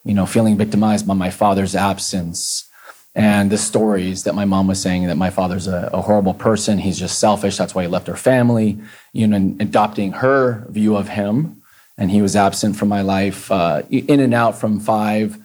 [0.05, 2.69] you know, feeling victimized by my father's absence
[3.15, 6.77] and the stories that my mom was saying that my father's a, a horrible person.
[6.77, 7.57] He's just selfish.
[7.57, 8.79] That's why he left our family,
[9.15, 11.58] you know, and adopting her view of him.
[11.99, 15.37] And he was absent from my life, uh, in and out from five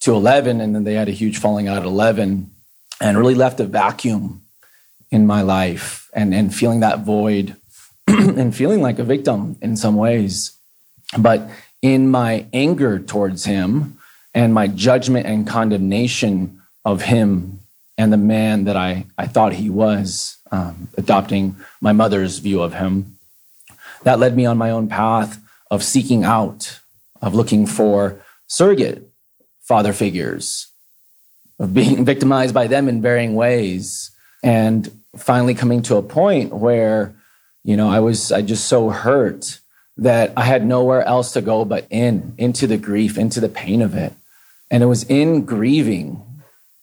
[0.00, 0.60] to 11.
[0.60, 2.50] And then they had a huge falling out at 11
[3.00, 4.42] and really left a vacuum
[5.10, 7.56] in my life and, and feeling that void
[8.06, 10.52] and feeling like a victim in some ways.
[11.18, 11.48] But
[11.80, 13.98] in my anger towards him
[14.34, 17.60] and my judgment and condemnation of him
[17.98, 22.74] and the man that I, I thought he was, um, adopting my mother's view of
[22.74, 23.18] him,
[24.04, 25.41] that led me on my own path
[25.72, 26.78] of seeking out,
[27.20, 29.10] of looking for surrogate
[29.62, 30.68] father figures,
[31.58, 34.12] of being victimized by them in varying ways,
[34.44, 37.16] and finally coming to a point where
[37.64, 39.60] you know, I was I just so hurt
[39.96, 43.82] that I had nowhere else to go but in, into the grief, into the pain
[43.82, 44.12] of it.
[44.70, 46.22] And it was in grieving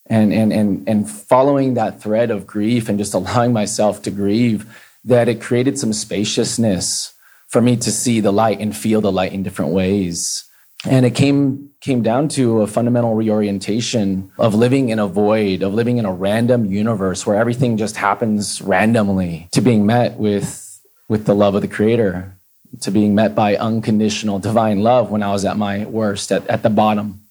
[0.05, 4.65] and and and and following that thread of grief and just allowing myself to grieve
[5.05, 7.13] that it created some spaciousness
[7.49, 10.45] for me to see the light and feel the light in different ways
[10.85, 15.73] and it came came down to a fundamental reorientation of living in a void of
[15.73, 20.69] living in a random universe where everything just happens randomly to being met with
[21.09, 22.33] with the love of the Creator,
[22.81, 26.63] to being met by unconditional divine love when I was at my worst, at, at
[26.63, 27.21] the bottom.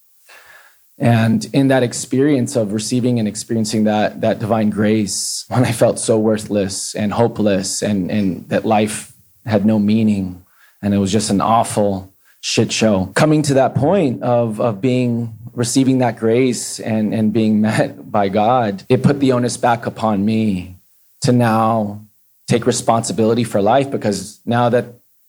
[0.98, 6.00] And in that experience of receiving and experiencing that, that divine grace, when I felt
[6.00, 9.07] so worthless and hopeless and, and that life
[9.48, 10.44] had no meaning
[10.82, 15.36] and it was just an awful shit show, coming to that point of, of being
[15.52, 20.24] receiving that grace and, and being met by God, it put the onus back upon
[20.24, 20.76] me
[21.22, 22.04] to now
[22.46, 24.86] take responsibility for life because now that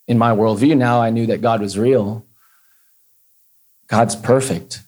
[0.07, 2.25] in my worldview, now I knew that God was real.
[3.87, 4.81] God's perfect.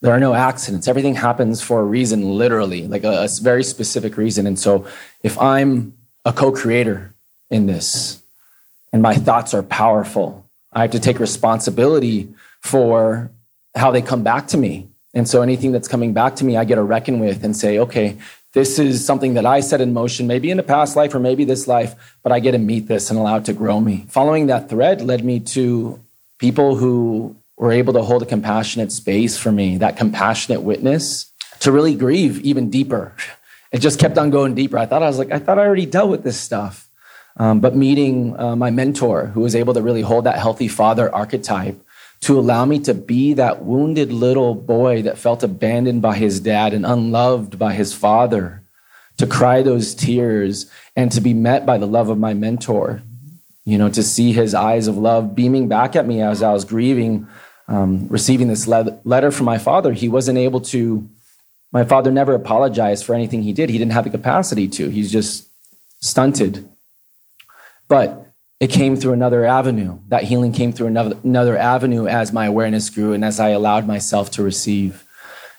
[0.00, 0.86] There are no accidents.
[0.86, 4.46] Everything happens for a reason, literally, like a, a very specific reason.
[4.46, 4.86] And so
[5.22, 5.94] if I'm
[6.24, 7.12] a co creator
[7.50, 8.22] in this
[8.92, 12.28] and my thoughts are powerful, I have to take responsibility
[12.60, 13.30] for
[13.74, 14.88] how they come back to me.
[15.14, 17.78] And so anything that's coming back to me, I get to reckon with and say,
[17.78, 18.18] okay,
[18.52, 21.44] this is something that I set in motion, maybe in a past life or maybe
[21.44, 24.06] this life, but I get to meet this and allow it to grow me.
[24.08, 26.00] Following that thread led me to
[26.38, 31.72] people who were able to hold a compassionate space for me, that compassionate witness to
[31.72, 33.14] really grieve even deeper.
[33.72, 34.78] It just kept on going deeper.
[34.78, 36.87] I thought I was like, I thought I already dealt with this stuff.
[37.38, 41.14] Um, but meeting uh, my mentor, who was able to really hold that healthy father
[41.14, 41.80] archetype,
[42.20, 46.74] to allow me to be that wounded little boy that felt abandoned by his dad
[46.74, 48.62] and unloved by his father,
[49.18, 53.02] to cry those tears and to be met by the love of my mentor,
[53.64, 56.64] you know, to see his eyes of love beaming back at me as I was
[56.64, 57.28] grieving,
[57.68, 59.92] um, receiving this le- letter from my father.
[59.92, 61.08] He wasn't able to,
[61.72, 63.70] my father never apologized for anything he did.
[63.70, 65.48] He didn't have the capacity to, he's just
[66.00, 66.68] stunted.
[67.88, 68.26] But
[68.60, 69.98] it came through another avenue.
[70.08, 73.86] That healing came through another, another avenue as my awareness grew and as I allowed
[73.86, 75.04] myself to receive.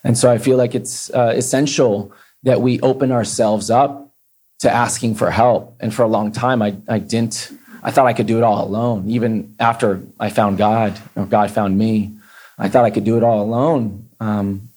[0.03, 2.13] And so I feel like it's uh, essential
[2.43, 4.13] that we open ourselves up
[4.59, 5.75] to asking for help.
[5.79, 8.65] And for a long time, I, I didn't, I thought I could do it all
[8.65, 9.09] alone.
[9.09, 12.17] Even after I found God, or God found me,
[12.57, 14.09] I thought I could do it all alone.
[14.19, 14.69] Um,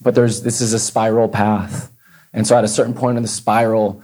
[0.00, 1.92] but there's, this is a spiral path.
[2.32, 4.02] And so at a certain point in the spiral,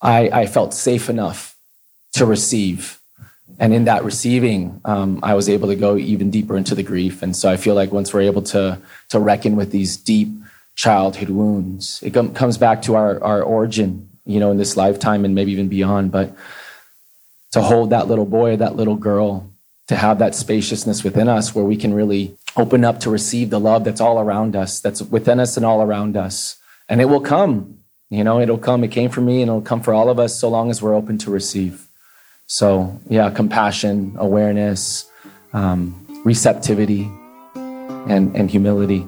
[0.00, 1.51] I, I felt safe enough
[2.12, 3.00] to receive.
[3.58, 7.22] And in that receiving, um, I was able to go even deeper into the grief.
[7.22, 8.78] And so I feel like once we're able to,
[9.10, 10.28] to reckon with these deep
[10.74, 15.24] childhood wounds, it com- comes back to our, our origin, you know, in this lifetime
[15.24, 16.10] and maybe even beyond.
[16.10, 16.34] But
[17.52, 19.50] to hold that little boy, that little girl,
[19.88, 23.60] to have that spaciousness within us where we can really open up to receive the
[23.60, 26.56] love that's all around us, that's within us and all around us.
[26.88, 27.78] And it will come
[28.10, 28.84] You know, it'll come.
[28.84, 30.94] It came for me and it'll come for all of us so long as we're
[30.94, 31.88] open to receive.
[32.52, 35.10] So, yeah, compassion, awareness,
[35.54, 37.10] um, receptivity,
[37.54, 39.06] and, and humility.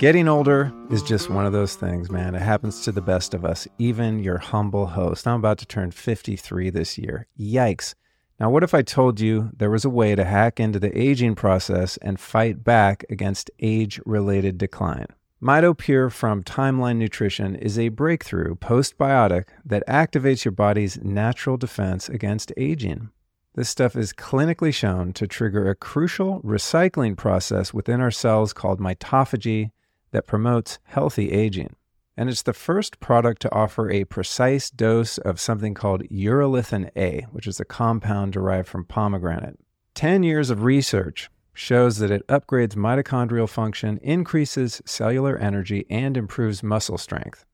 [0.00, 2.34] Getting older is just one of those things, man.
[2.34, 5.24] It happens to the best of us, even your humble host.
[5.24, 7.28] I'm about to turn 53 this year.
[7.38, 7.94] Yikes.
[8.40, 11.36] Now, what if I told you there was a way to hack into the aging
[11.36, 15.06] process and fight back against age related decline?
[15.42, 22.52] MitoPure from Timeline Nutrition is a breakthrough postbiotic that activates your body's natural defense against
[22.58, 23.08] aging.
[23.54, 28.80] This stuff is clinically shown to trigger a crucial recycling process within our cells called
[28.80, 29.70] mitophagy
[30.10, 31.74] that promotes healthy aging.
[32.18, 37.26] And it's the first product to offer a precise dose of something called urolithin A,
[37.32, 39.58] which is a compound derived from pomegranate.
[39.94, 46.62] 10 years of research shows that it upgrades mitochondrial function, increases cellular energy, and improves
[46.62, 47.44] muscle strength.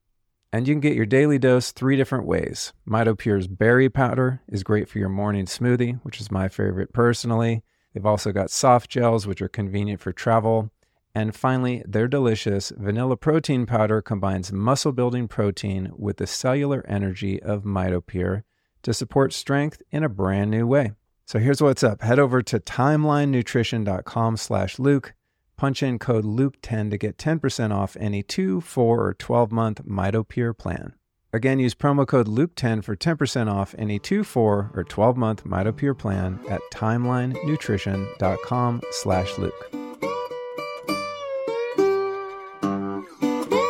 [0.53, 2.73] And you can get your daily dose three different ways.
[2.87, 7.63] MitoPure's berry powder is great for your morning smoothie, which is my favorite personally.
[7.93, 10.71] They've also got soft gels, which are convenient for travel.
[11.13, 17.41] And finally, their delicious vanilla protein powder combines muscle building protein with the cellular energy
[17.41, 18.43] of MitoPure
[18.83, 20.91] to support strength in a brand new way.
[21.27, 22.03] So here's what's up.
[22.03, 25.13] Head over to timelinenutrition.com slash Luke.
[25.57, 30.57] Punch in code Luke10 to get 10% off any 2, 4, or 12 month MitoPure
[30.57, 30.93] plan.
[31.33, 35.97] Again, use promo code Luke10 for 10% off any 2, 4, or 12 month MitoPure
[35.97, 39.69] plan at timelinenutrition.com slash Luke.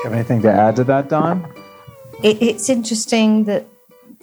[0.03, 1.51] Have anything to add to that, Dawn?
[2.21, 3.65] It, it's interesting that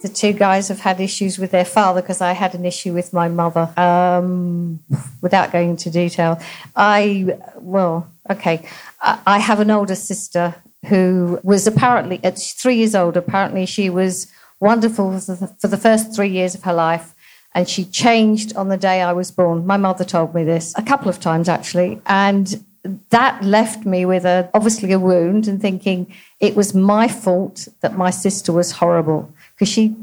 [0.01, 3.13] the two guys have had issues with their father because I had an issue with
[3.13, 3.71] my mother.
[3.77, 4.79] Um,
[5.21, 6.39] without going into detail,
[6.75, 8.67] I, well, okay,
[9.01, 10.55] I, I have an older sister
[10.87, 15.77] who was apparently, at three years old, apparently she was wonderful for the, for the
[15.77, 17.15] first three years of her life
[17.55, 19.65] and she changed on the day I was born.
[19.65, 22.63] My mother told me this a couple of times actually, and
[23.09, 27.97] that left me with a obviously a wound and thinking it was my fault that
[27.97, 29.95] my sister was horrible because she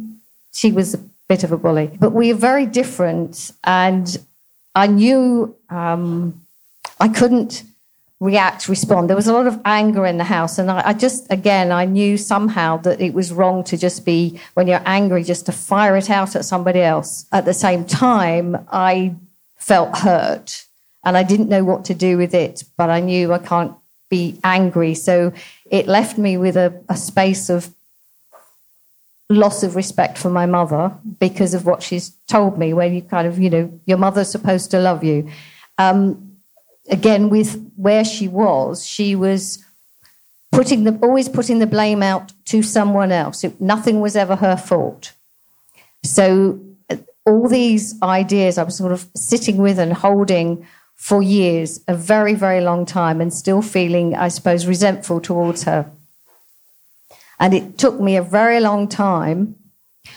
[0.53, 1.90] she was a bit of a bully.
[1.98, 4.16] But we are very different, and
[4.74, 6.42] I knew um,
[7.00, 7.62] I couldn't
[8.20, 9.09] react, respond.
[9.09, 11.84] There was a lot of anger in the house, and I, I, just again I
[11.84, 15.96] knew somehow that it was wrong to just be when you're angry just to fire
[15.96, 17.26] it out at somebody else.
[17.32, 19.14] At the same time, I
[19.57, 20.64] felt hurt
[21.05, 23.74] and I didn't know what to do with it, but I knew I can't
[24.09, 24.94] be angry.
[24.94, 25.32] So
[25.70, 27.70] it left me with a, a space of
[29.33, 33.26] loss of respect for my mother because of what she's told me, where you kind
[33.26, 35.30] of, you know, your mother's supposed to love you.
[35.78, 36.37] Um,
[36.89, 39.64] again, with where she was, she was
[40.51, 43.43] putting the always putting the blame out to someone else.
[43.43, 45.12] It, nothing was ever her fault.
[46.05, 46.61] So
[46.91, 50.66] uh, all these ideas I was sort of sitting with and holding
[50.97, 55.91] for years, a very, very long time, and still feeling, I suppose, resentful towards her.
[57.43, 59.57] And it took me a very long time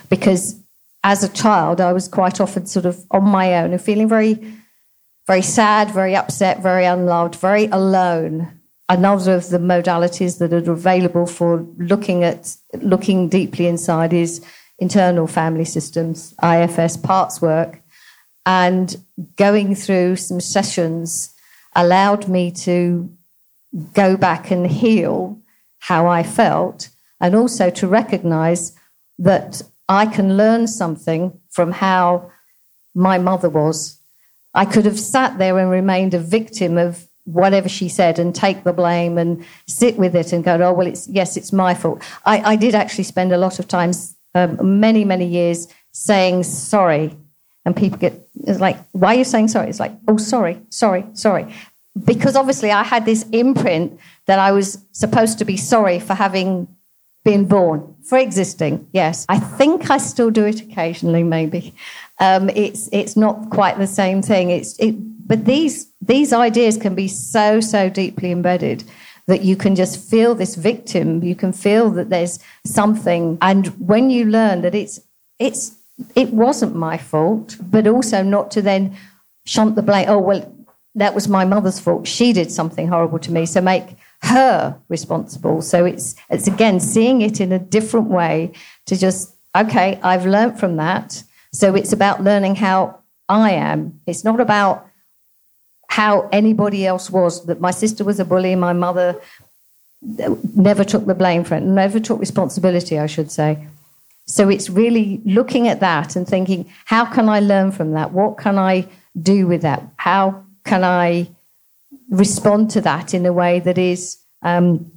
[0.10, 0.62] because
[1.04, 4.40] as a child, I was quite often sort of on my own and feeling very,
[5.26, 8.62] very sad, very upset, very unloved, very alone.
[8.90, 14.46] Another of the modalities that are available for looking at looking deeply inside is
[14.78, 17.82] internal family systems, IFS parts work.
[18.46, 18.96] And
[19.36, 21.34] going through some sessions
[21.76, 23.10] allowed me to
[23.94, 25.40] go back and heal
[25.80, 26.90] how I felt
[27.20, 28.74] and also to recognize
[29.20, 32.32] that I can learn something from how
[32.94, 34.00] my mother was.
[34.54, 38.64] I could have sat there and remained a victim of whatever she said and take
[38.64, 42.04] the blame and sit with it and go, oh, well, it's, yes, it's my fault.
[42.26, 43.92] I, I did actually spend a lot of time,
[44.34, 47.16] um, many, many years saying sorry
[47.66, 51.06] and people get it's like why are you saying sorry it's like oh sorry sorry
[51.14, 51.48] sorry
[52.04, 56.68] because obviously i had this imprint that i was supposed to be sorry for having
[57.26, 61.74] been born for existing yes i think i still do it occasionally maybe
[62.20, 64.96] um, it's it's not quite the same thing it's it,
[65.28, 68.86] but these these ideas can be so so deeply embedded
[69.28, 74.10] that you can just feel this victim you can feel that there's something and when
[74.10, 75.02] you learn that it's
[75.40, 75.76] it's
[76.16, 78.96] it wasn't my fault, but also not to then
[79.46, 80.06] shunt the blame.
[80.10, 80.52] Oh, well,
[80.96, 82.08] that was my mother's fault.
[82.08, 83.46] She did something horrible to me.
[83.46, 83.96] So make
[84.26, 85.62] her responsible.
[85.62, 88.52] So it's, it's again seeing it in a different way
[88.86, 91.24] to just, okay, I've learned from that.
[91.52, 93.00] So it's about learning how
[93.30, 94.02] I am.
[94.06, 94.88] It's not about
[95.88, 97.46] how anybody else was.
[97.46, 99.22] That my sister was a bully, my mother
[100.02, 103.68] never took the blame for it, never took responsibility, I should say.
[104.26, 108.12] So it's really looking at that and thinking, how can I learn from that?
[108.12, 108.88] What can I
[109.22, 109.84] do with that?
[109.98, 111.30] How can I
[112.10, 114.92] respond to that in a way that is, um,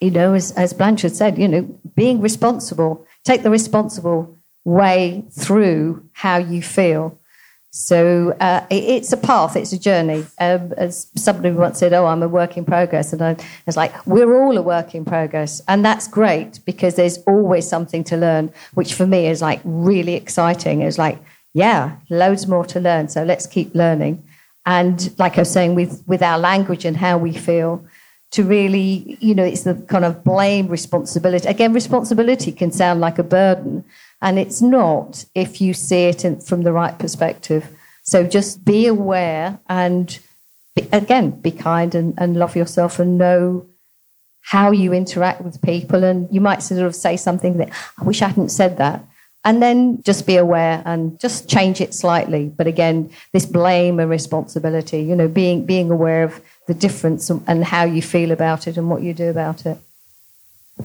[0.00, 1.62] you know, as, as Blanchard said, you know,
[1.94, 7.18] being responsible, take the responsible way through how you feel.
[7.72, 10.26] So uh, it, it's a path, it's a journey.
[10.40, 14.06] Um, as somebody once said, "Oh, I'm a work in progress," and I was like,
[14.06, 18.52] "We're all a work in progress," and that's great because there's always something to learn,
[18.74, 20.82] which for me is like really exciting.
[20.82, 21.18] It's like,
[21.54, 24.24] yeah, loads more to learn, so let's keep learning.
[24.76, 27.72] And like I was saying, with with our language and how we feel,
[28.30, 31.48] to really, you know, it's the kind of blame responsibility.
[31.48, 33.84] Again, responsibility can sound like a burden,
[34.22, 37.64] and it's not if you see it in, from the right perspective.
[38.02, 40.06] So just be aware and,
[40.76, 43.66] be, again, be kind and, and love yourself and know
[44.42, 46.04] how you interact with people.
[46.04, 49.04] And you might sort of say something that, I wish I hadn't said that.
[49.42, 52.48] And then just be aware and just change it slightly.
[52.48, 57.64] But again, this blame and responsibility, you know, being, being aware of the difference and
[57.64, 59.78] how you feel about it and what you do about it.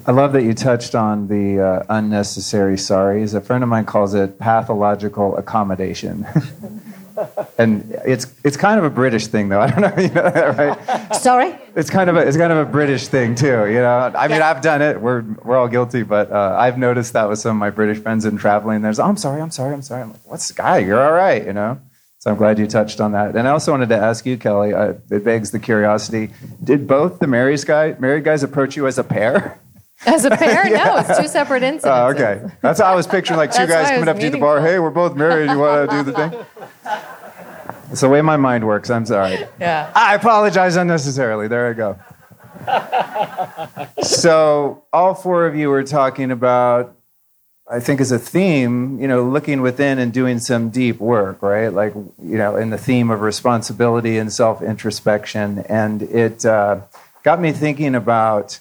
[0.06, 3.34] I love that you touched on the uh, unnecessary sorries.
[3.34, 6.26] A friend of mine calls it pathological accommodation.
[7.58, 9.62] and it's it's kind of a British thing, though.
[9.66, 11.16] I don't know if you know that, right?
[11.16, 11.58] Sorry.
[11.76, 13.68] It's kind of a it's kind of a British thing too.
[13.68, 14.50] You know, I mean, yeah.
[14.50, 15.02] I've done it.
[15.02, 18.26] We're we're all guilty, but uh, I've noticed that with some of my British friends
[18.26, 18.82] in traveling.
[18.82, 20.04] There's, oh, I'm sorry, I'm sorry, I'm sorry.
[20.04, 20.80] I'm like, what's the guy?
[20.80, 21.80] You're all right, you know.
[22.20, 23.36] So I'm glad you touched on that.
[23.36, 24.74] And I also wanted to ask you, Kelly.
[24.74, 26.32] Uh, it begs the curiosity:
[26.64, 29.60] Did both the married guy married guys approach you as a pair?
[30.06, 30.68] As a pair?
[30.68, 30.84] yeah.
[30.86, 31.86] No, it's two separate incidents.
[31.86, 32.42] Oh, okay.
[32.62, 34.62] That's how I was picturing like two guys coming up to the bar.
[34.62, 35.50] Hey, we're both married.
[35.50, 36.46] You want to do the thing?
[37.92, 38.90] It's the way my mind works.
[38.90, 39.46] I'm sorry.
[39.60, 39.92] Yeah.
[39.96, 41.48] I apologize unnecessarily.
[41.48, 42.00] There I go.
[44.02, 46.96] so, all four of you were talking about,
[47.70, 51.70] I think, as a theme, you know, looking within and doing some deep work, right?
[51.70, 55.60] Like, you know, in the theme of responsibility and self introspection.
[55.70, 56.82] And it uh,
[57.24, 58.60] got me thinking about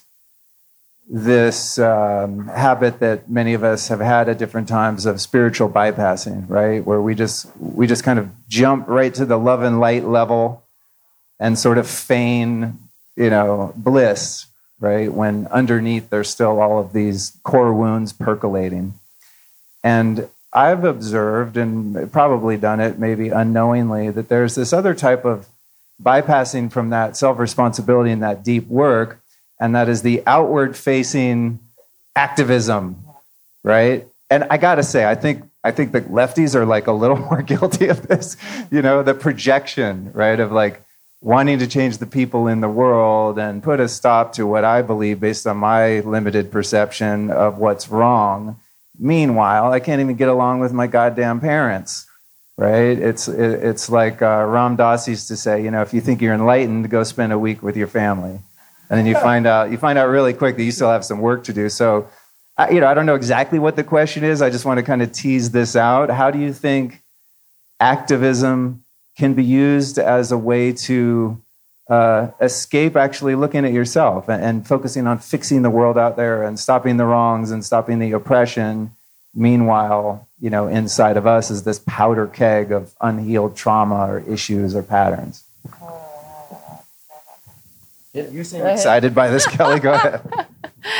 [1.06, 6.48] this um, habit that many of us have had at different times of spiritual bypassing,
[6.48, 6.84] right?
[6.84, 10.62] Where we just we just kind of jump right to the love and light level
[11.38, 12.78] and sort of feign,
[13.16, 14.46] you know, bliss,
[14.80, 15.12] right?
[15.12, 18.94] When underneath there's still all of these core wounds percolating.
[19.82, 25.48] And I've observed and probably done it maybe unknowingly that there's this other type of
[26.02, 29.20] bypassing from that self responsibility and that deep work
[29.60, 31.60] and that is the outward facing
[32.16, 33.04] activism,
[33.62, 34.06] right?
[34.30, 37.16] And I got to say, I think I think the lefties are like a little
[37.30, 38.36] more guilty of this,
[38.70, 40.82] you know, the projection, right, of like
[41.20, 44.82] wanting to change the people in the world and put a stop to what I
[44.82, 48.60] believe based on my limited perception of what's wrong.
[48.98, 52.06] Meanwhile, I can't even get along with my goddamn parents,
[52.58, 52.98] right?
[52.98, 56.34] It's it's like uh, Ram Dass used to say, you know, if you think you're
[56.34, 58.40] enlightened, go spend a week with your family
[58.90, 61.20] and then you find out you find out really quick that you still have some
[61.20, 61.68] work to do.
[61.68, 62.08] So,
[62.56, 64.42] I, you know, I don't know exactly what the question is.
[64.42, 66.10] I just want to kind of tease this out.
[66.10, 67.02] How do you think
[67.80, 68.84] activism
[69.16, 71.40] can be used as a way to
[71.88, 76.42] uh, escape actually looking at yourself and, and, focusing on fixing the world out there
[76.42, 78.90] and stopping the wrongs and stopping the oppression?
[79.34, 84.74] Meanwhile, you know, inside of us is this powder keg of unhealed trauma or issues
[84.74, 85.43] or patterns.
[88.14, 89.80] You seem excited by this, Kelly.
[89.80, 90.46] Go ahead.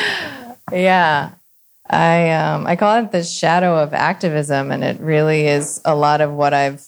[0.73, 1.31] yeah.
[1.89, 6.21] I um, I call it the shadow of activism, and it really is a lot
[6.21, 6.85] of what I've,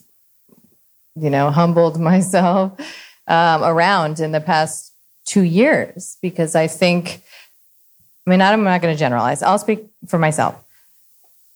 [1.15, 2.73] you know, humbled myself
[3.29, 4.93] um, around in the past
[5.25, 7.23] two years because I think,
[8.27, 9.43] I mean, I'm not going to generalize.
[9.43, 10.57] I'll speak for myself.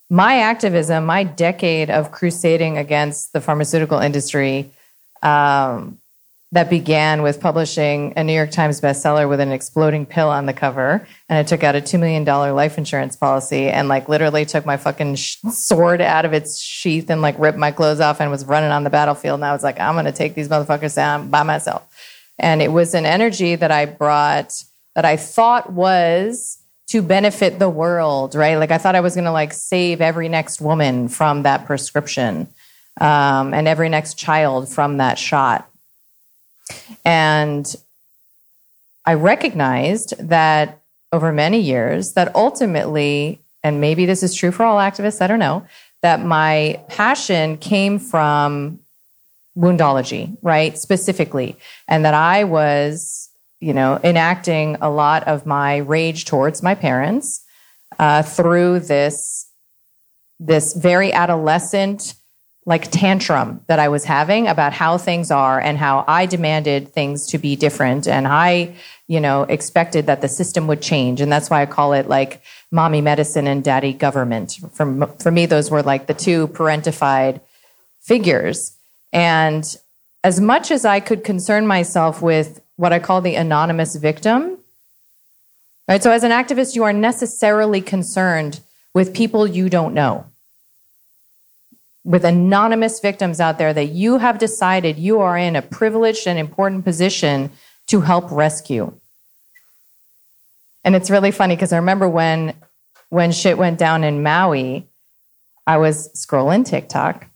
[0.08, 4.70] My activism, my decade of crusading against the pharmaceutical industry,
[5.22, 5.98] um,
[6.52, 10.52] that began with publishing a New York Times bestseller with an exploding pill on the
[10.52, 11.06] cover.
[11.28, 14.76] And I took out a $2 million life insurance policy and like literally took my
[14.76, 18.44] fucking sh- sword out of its sheath and like ripped my clothes off and was
[18.44, 19.38] running on the battlefield.
[19.38, 21.86] And I was like, I'm going to take these motherfuckers down by myself.
[22.36, 24.64] And it was an energy that I brought
[24.96, 28.56] that I thought was to benefit the world, right?
[28.56, 32.48] Like I thought I was going to like save every next woman from that prescription
[33.00, 35.70] um, and every next child from that shot
[37.04, 37.74] and
[39.06, 40.80] I recognized that
[41.12, 45.38] over many years, that ultimately, and maybe this is true for all activists, I don't
[45.38, 45.66] know,
[46.02, 48.78] that my passion came from
[49.56, 50.78] woundology, right?
[50.78, 51.56] Specifically.
[51.88, 53.28] And that I was,
[53.60, 57.42] you know, enacting a lot of my rage towards my parents
[57.98, 59.50] uh, through this,
[60.38, 62.14] this very adolescent,
[62.66, 67.26] like tantrum that I was having about how things are and how I demanded things
[67.28, 68.06] to be different.
[68.06, 68.74] And I,
[69.08, 71.20] you know, expected that the system would change.
[71.20, 74.58] And that's why I call it like mommy medicine and daddy government.
[74.74, 77.40] For, for me, those were like the two parentified
[78.00, 78.76] figures.
[79.12, 79.64] And
[80.22, 84.58] as much as I could concern myself with what I call the anonymous victim,
[85.88, 86.02] right?
[86.02, 88.60] So as an activist, you are necessarily concerned
[88.94, 90.26] with people you don't know,
[92.04, 96.38] with anonymous victims out there that you have decided you are in a privileged and
[96.38, 97.50] important position
[97.86, 98.92] to help rescue.
[100.84, 102.54] And it's really funny because I remember when
[103.10, 104.86] when shit went down in Maui,
[105.66, 107.26] I was scrolling TikTok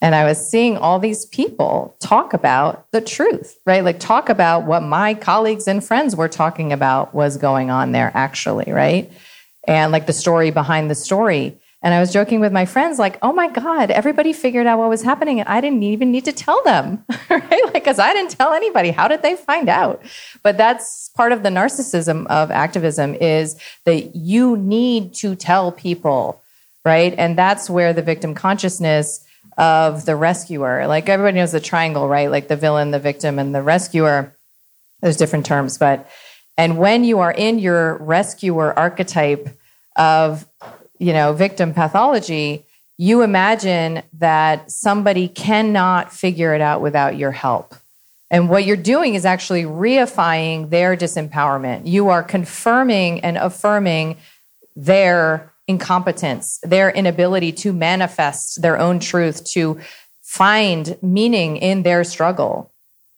[0.00, 3.84] and I was seeing all these people talk about the truth, right?
[3.84, 8.12] Like talk about what my colleagues and friends were talking about was going on there
[8.14, 9.10] actually, right?
[9.66, 11.58] And like the story behind the story.
[11.86, 14.88] And I was joking with my friends, like, oh my God, everybody figured out what
[14.88, 15.38] was happening.
[15.38, 17.48] And I didn't even need to tell them, right?
[17.48, 18.90] Like, because I didn't tell anybody.
[18.90, 20.02] How did they find out?
[20.42, 26.42] But that's part of the narcissism of activism is that you need to tell people,
[26.84, 27.14] right?
[27.16, 29.24] And that's where the victim consciousness
[29.56, 30.88] of the rescuer.
[30.88, 32.32] Like everybody knows the triangle, right?
[32.32, 34.36] Like the villain, the victim, and the rescuer.
[35.02, 36.10] There's different terms, but
[36.56, 39.56] and when you are in your rescuer archetype
[39.96, 40.46] of,
[40.98, 42.64] you know, victim pathology,
[42.98, 47.74] you imagine that somebody cannot figure it out without your help.
[48.30, 51.86] And what you're doing is actually reifying their disempowerment.
[51.86, 54.16] You are confirming and affirming
[54.74, 59.78] their incompetence, their inability to manifest their own truth, to
[60.22, 62.72] find meaning in their struggle.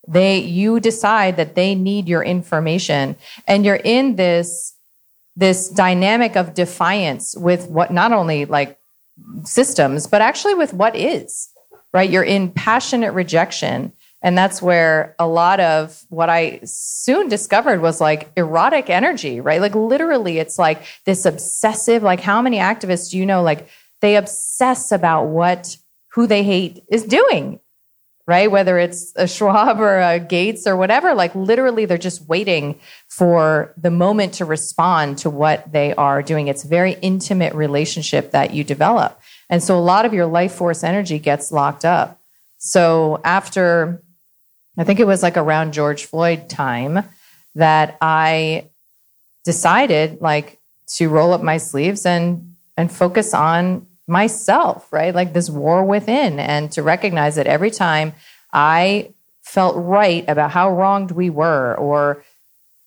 [0.07, 3.16] They, you decide that they need your information
[3.47, 4.74] and you're in this,
[5.39, 8.78] this dynamic of defiance with what not only like
[9.45, 11.49] systems, but actually with what is,
[11.93, 12.11] right?
[12.11, 18.01] You're in passionate rejection and that's where a lot of what I soon discovered was
[18.01, 19.61] like erotic energy, right?
[19.61, 23.68] Like literally, it's like this obsessive, like how many activists do you know, like
[24.01, 25.76] they obsess about what
[26.12, 27.61] who they hate is doing,
[28.29, 28.51] right?
[28.51, 33.72] Whether it's a Schwab or a Gates or whatever, like literally they're just waiting for
[33.79, 36.47] the moment to respond to what they are doing.
[36.47, 39.18] It's a very intimate relationship that you develop.
[39.49, 42.20] And so a lot of your life force energy gets locked up.
[42.59, 44.03] So after
[44.76, 47.03] I think it was like around George Floyd time
[47.55, 48.68] that I
[49.45, 50.61] decided like
[50.97, 55.14] to roll up my sleeves and and focus on myself, right?
[55.14, 58.14] Like this war within and to recognize that every time
[58.52, 62.24] I felt right about how wronged we were or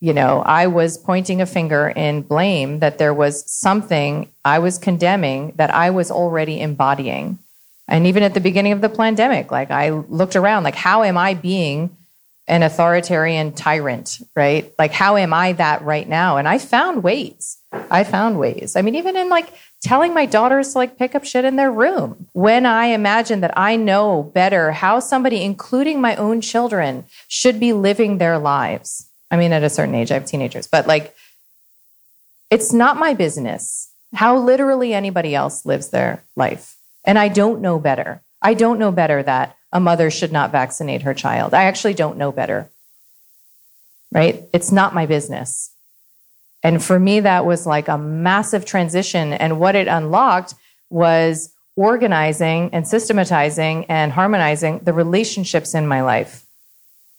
[0.04, 4.80] you know, I was pointing a finger in blame that there was something I was
[4.80, 7.38] condemning that I was already embodying.
[7.88, 11.20] And even at the beginning of the pandemic, like I looked around, like, how am
[11.20, 11.96] I being
[12.48, 14.74] an authoritarian tyrant, right?
[14.80, 16.38] Like, how am I that right now?
[16.38, 17.60] And I found ways.
[17.72, 18.76] I found ways.
[18.76, 21.72] I mean, even in like telling my daughters to like pick up shit in their
[21.72, 22.28] room.
[22.34, 27.74] When I imagine that I know better how somebody, including my own children, should be
[27.74, 29.10] living their lives.
[29.30, 31.16] I mean, at a certain age, I have teenagers, but like,
[32.50, 36.76] it's not my business how literally anybody else lives their life.
[37.06, 38.22] And I don't know better.
[38.42, 41.54] I don't know better that a mother should not vaccinate her child.
[41.54, 42.70] I actually don't know better.
[44.12, 44.44] Right?
[44.54, 45.72] It's not my business.
[46.64, 49.34] And for me, that was like a massive transition.
[49.34, 50.54] And what it unlocked
[50.90, 56.46] was organizing and systematizing and harmonizing the relationships in my life.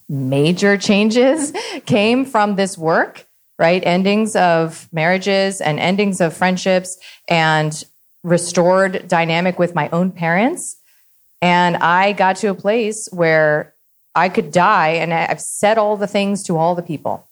[0.07, 1.53] Major changes
[1.85, 3.25] came from this work,
[3.57, 3.81] right?
[3.85, 7.83] Endings of marriages and endings of friendships and
[8.23, 10.77] restored dynamic with my own parents.
[11.41, 13.73] And I got to a place where
[14.15, 17.27] I could die, and I've said all the things to all the people.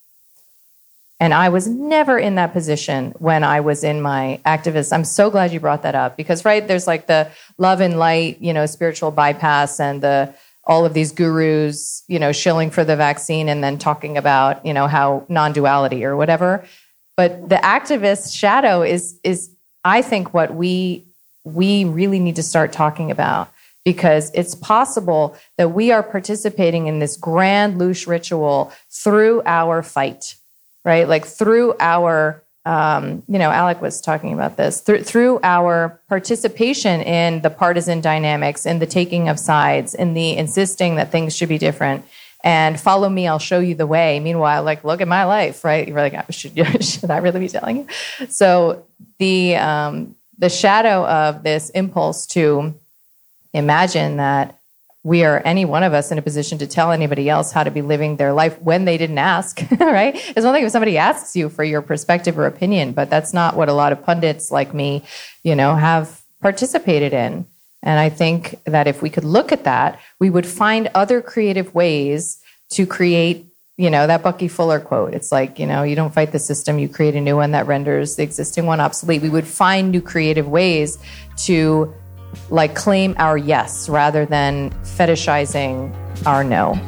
[1.22, 4.92] And I was never in that position when I was in my activist.
[4.92, 8.42] I'm so glad you brought that up because, right, there's like the love and light,
[8.42, 12.96] you know, spiritual bypass and the all of these gurus, you know, shilling for the
[12.96, 16.66] vaccine and then talking about, you know, how non-duality or whatever.
[17.16, 19.52] But the activist shadow is is
[19.86, 21.06] I think what we
[21.44, 23.48] we really need to start talking about
[23.86, 30.36] because it's possible that we are participating in this grand loosh ritual through our fight,
[30.84, 31.08] right?
[31.08, 37.02] Like through our um, you know, Alec was talking about this Th- through our participation
[37.02, 41.50] in the partisan dynamics, in the taking of sides, in the insisting that things should
[41.50, 42.06] be different.
[42.44, 44.20] And follow me, I'll show you the way.
[44.20, 45.88] Meanwhile, like, look at my life, right?
[45.88, 46.54] You're like, should,
[46.84, 48.28] should I really be telling you?
[48.30, 48.86] So
[49.18, 52.76] the um, the shadow of this impulse to
[53.54, 54.58] imagine that
[55.04, 57.72] we are any one of us in a position to tell anybody else how to
[57.72, 60.16] be living their life when they didn't ask, right?
[60.16, 63.56] It's one thing if somebody asks you for your perspective or opinion, but that's not
[63.56, 65.04] what a lot of pundits like me,
[65.44, 67.46] you know, have participated in.
[67.84, 71.74] And I think that if we could look at that, we would find other creative
[71.74, 72.40] ways
[72.72, 73.48] to create,
[73.78, 75.16] you know, that Bucky Fuller quote.
[75.16, 77.66] It's like, you know, you don't fight the system, you create a new one that
[77.66, 79.24] renders the existing one obsolete.
[79.24, 81.00] We would find new creative ways
[81.46, 81.92] to
[82.50, 86.80] like claim our yes rather than fetishizing our no.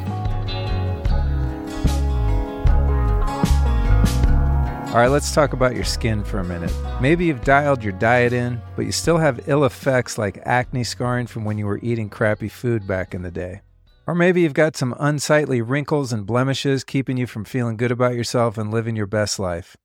[4.94, 6.72] All right, let's talk about your skin for a minute.
[7.00, 11.26] Maybe you've dialed your diet in, but you still have ill effects like acne scarring
[11.26, 13.62] from when you were eating crappy food back in the day.
[14.06, 18.14] Or maybe you've got some unsightly wrinkles and blemishes keeping you from feeling good about
[18.14, 19.76] yourself and living your best life.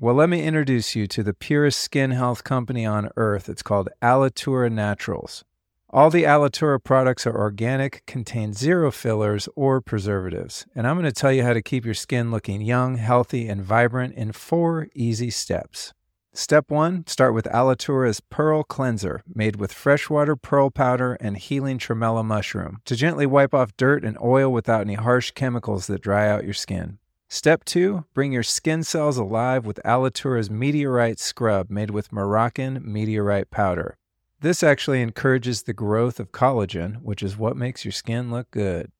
[0.00, 3.48] Well, let me introduce you to the purest skin health company on earth.
[3.48, 5.44] It's called Alitura Naturals.
[5.90, 10.66] All the Alitura products are organic, contain zero fillers or preservatives.
[10.72, 13.60] And I'm going to tell you how to keep your skin looking young, healthy, and
[13.60, 15.92] vibrant in four easy steps.
[16.32, 22.24] Step one start with Alitura's Pearl Cleanser, made with freshwater pearl powder and healing tremella
[22.24, 26.44] mushroom to gently wipe off dirt and oil without any harsh chemicals that dry out
[26.44, 26.98] your skin.
[27.30, 33.50] Step two, bring your skin cells alive with Alitura's Meteorite Scrub made with Moroccan meteorite
[33.50, 33.98] powder.
[34.40, 38.90] This actually encourages the growth of collagen, which is what makes your skin look good.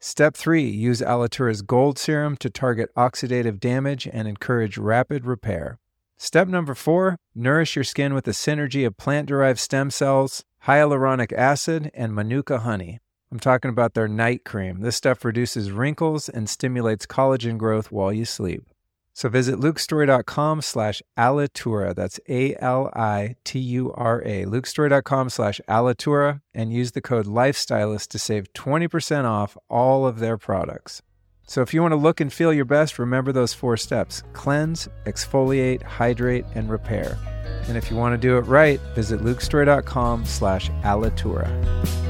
[0.00, 5.78] Step three, use Alitura's Gold Serum to target oxidative damage and encourage rapid repair.
[6.16, 11.32] Step number four, nourish your skin with the synergy of plant derived stem cells, hyaluronic
[11.32, 12.98] acid, and manuka honey.
[13.32, 14.80] I'm talking about their night cream.
[14.80, 18.62] This stuff reduces wrinkles and stimulates collagen growth while you sleep.
[19.12, 21.94] So visit lukestory.com slash alitura.
[21.94, 22.84] That's A-L-I-T-U-R-A.
[24.44, 30.36] lukestory.com slash alitura and use the code lifestylist to save 20% off all of their
[30.36, 31.00] products.
[31.46, 34.22] So if you want to look and feel your best, remember those four steps.
[34.34, 37.16] Cleanse, exfoliate, hydrate, and repair.
[37.68, 42.05] And if you want to do it right, visit lukestory.com slash alitura.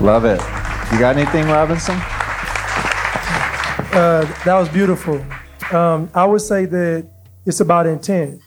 [0.00, 0.40] Love it.
[0.92, 1.96] You got anything, Robinson?
[3.96, 5.24] Uh, that was beautiful.
[5.72, 7.08] Um, I would say that
[7.46, 8.40] it's about intent.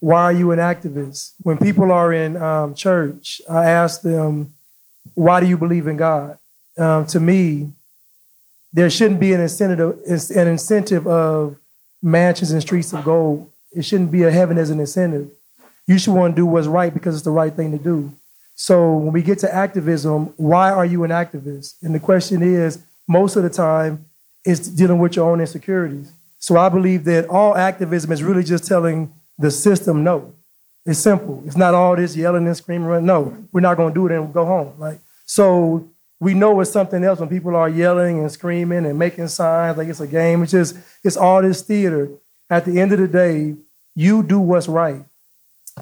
[0.00, 1.32] Why are you an activist?
[1.42, 4.54] When people are in um, church, I ask them,
[5.14, 6.38] why do you believe in God?
[6.78, 7.70] Um, to me,
[8.72, 11.56] there shouldn't be an incentive, an incentive of
[12.02, 13.50] mansions and streets of gold.
[13.72, 15.30] It shouldn't be a heaven as an incentive.
[15.86, 18.12] You should want to do what's right because it's the right thing to do.
[18.54, 21.74] So when we get to activism, why are you an activist?
[21.82, 22.78] And the question is,
[23.08, 24.06] most of the time,
[24.44, 26.12] it's dealing with your own insecurities.
[26.38, 30.34] So I believe that all activism is really just telling the system no.
[30.86, 31.42] It's simple.
[31.46, 33.06] It's not all this yelling and screaming.
[33.06, 34.74] No, we're not going to do it and go home.
[34.78, 35.88] Like so,
[36.20, 39.88] we know it's something else when people are yelling and screaming and making signs like
[39.88, 40.42] it's a game.
[40.42, 42.10] It's just it's all this theater.
[42.50, 43.56] At the end of the day,
[43.94, 45.02] you do what's right.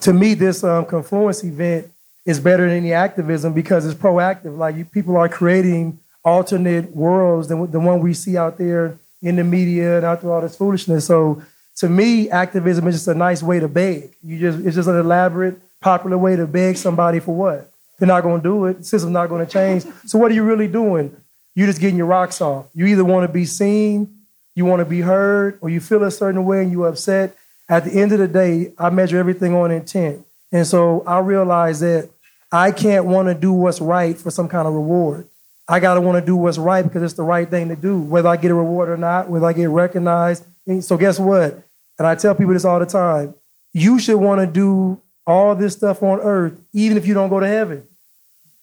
[0.02, 1.91] To me, this um, confluence event
[2.24, 4.56] is better than any activism because it's proactive.
[4.56, 9.36] Like you, people are creating alternate worlds than the one we see out there in
[9.36, 11.06] the media and out through all this foolishness.
[11.06, 11.42] So
[11.76, 14.14] to me, activism is just a nice way to beg.
[14.22, 17.70] You just it's just an elaborate, popular way to beg somebody for what?
[17.98, 18.78] They're not going to do it.
[18.78, 19.84] The system's not going to change.
[20.06, 21.16] So what are you really doing?
[21.54, 22.66] You're just getting your rocks off.
[22.74, 24.22] You either want to be seen,
[24.54, 27.36] you want to be heard, or you feel a certain way and you're upset.
[27.68, 30.26] At the end of the day, I measure everything on intent.
[30.50, 32.10] And so I realize that
[32.52, 35.26] I can't want to do what's right for some kind of reward.
[35.66, 37.98] I got to want to do what's right because it's the right thing to do,
[37.98, 40.44] whether I get a reward or not, whether I get recognized.
[40.80, 41.62] So guess what?
[41.98, 43.34] And I tell people this all the time.
[43.72, 47.40] You should want to do all this stuff on earth, even if you don't go
[47.40, 47.86] to heaven.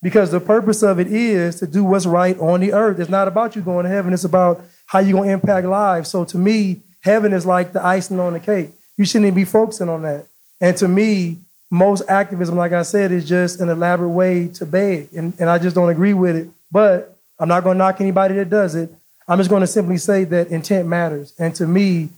[0.01, 2.99] Because the purpose of it is to do what's right on the earth.
[2.99, 6.09] It's not about you going to heaven, it's about how you're going to impact lives.
[6.09, 8.69] So to me, heaven is like the icing on the cake.
[8.97, 10.27] You shouldn't even be focusing on that.
[10.61, 11.39] And to me,
[11.69, 15.13] most activism, like I said, is just an elaborate way to beg.
[15.13, 16.49] And, and I just don't agree with it.
[16.71, 18.91] But I'm not going to knock anybody that does it.
[19.27, 21.33] I'm just going to simply say that intent matters.
[21.37, 22.09] And to me,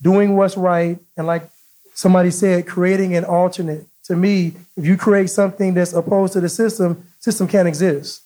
[0.00, 1.50] doing what's right, and like
[1.94, 3.86] somebody said, creating an alternate.
[4.04, 8.22] To me, if you create something that's opposed to the system, system can't exist.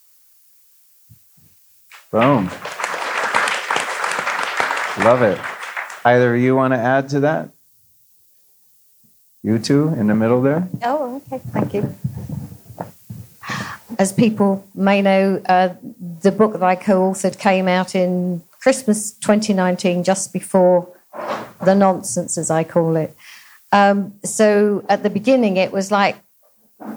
[2.10, 2.46] Boom.
[5.04, 5.40] Love it.
[6.04, 7.48] Either you want to add to that?
[9.44, 10.66] You two in the middle there?
[10.82, 11.38] Oh, okay.
[11.52, 11.94] Thank you.
[13.98, 15.74] As people may know, uh,
[16.22, 20.88] the book that I co authored came out in Christmas 2019, just before
[21.62, 23.14] the nonsense, as I call it.
[23.70, 26.16] Um, so at the beginning, it was like,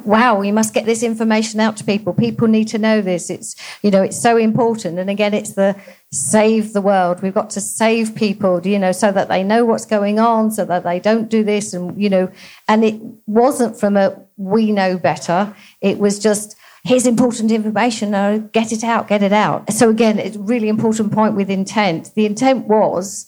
[0.05, 2.13] wow, we must get this information out to people.
[2.13, 3.29] People need to know this.
[3.29, 4.99] It's, you know, it's so important.
[4.99, 5.75] And again, it's the
[6.11, 7.21] save the world.
[7.21, 10.63] We've got to save people, you know, so that they know what's going on, so
[10.65, 11.73] that they don't do this.
[11.73, 12.31] And, you know,
[12.67, 12.95] and it
[13.25, 15.53] wasn't from a we know better.
[15.81, 18.11] It was just, here's important information.
[18.53, 19.73] Get it out, get it out.
[19.73, 22.11] So again, it's a really important point with intent.
[22.15, 23.27] The intent was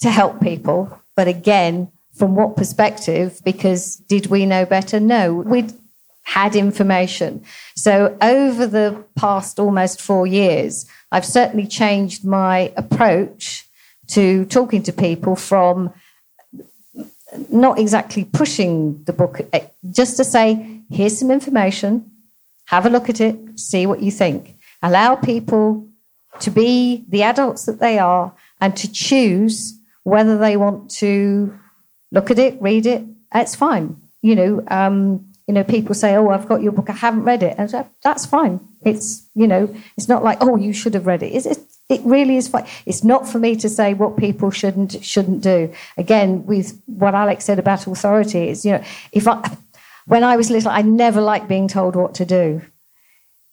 [0.00, 3.40] to help people, but again, from what perspective?
[3.44, 4.98] Because did we know better?
[5.00, 5.72] No, we'd
[6.26, 7.40] had information.
[7.76, 13.64] So over the past almost four years, I've certainly changed my approach
[14.08, 15.92] to talking to people from
[17.48, 22.10] not exactly pushing the book, eh, just to say, here's some information,
[22.66, 24.56] have a look at it, see what you think.
[24.82, 25.86] Allow people
[26.40, 31.56] to be the adults that they are and to choose whether they want to
[32.10, 33.04] look at it, read it.
[33.32, 33.96] It's fine.
[34.22, 36.90] You know, um, you know, people say, "Oh, I've got your book.
[36.90, 38.60] I haven't read it," and that's fine.
[38.82, 42.00] It's you know, it's not like, "Oh, you should have read it." It's, it, it
[42.04, 42.66] really is fine.
[42.84, 45.72] It's not for me to say what people shouldn't shouldn't do.
[45.96, 49.56] Again, with what Alex said about authority, is you know, if I
[50.06, 52.62] when I was little, I never liked being told what to do.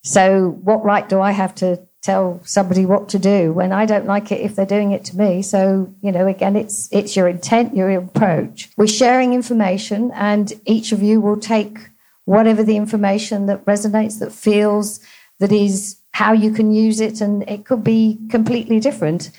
[0.04, 4.06] So, what right do I have to tell somebody what to do when I don't
[4.06, 5.42] like it if they're doing it to me.
[5.42, 8.70] So, you know, again, it's it's your intent, your approach.
[8.78, 11.80] We're sharing information and each of you will take
[12.26, 15.00] whatever the information that resonates, that feels,
[15.40, 19.32] that is how you can use it and it could be completely different.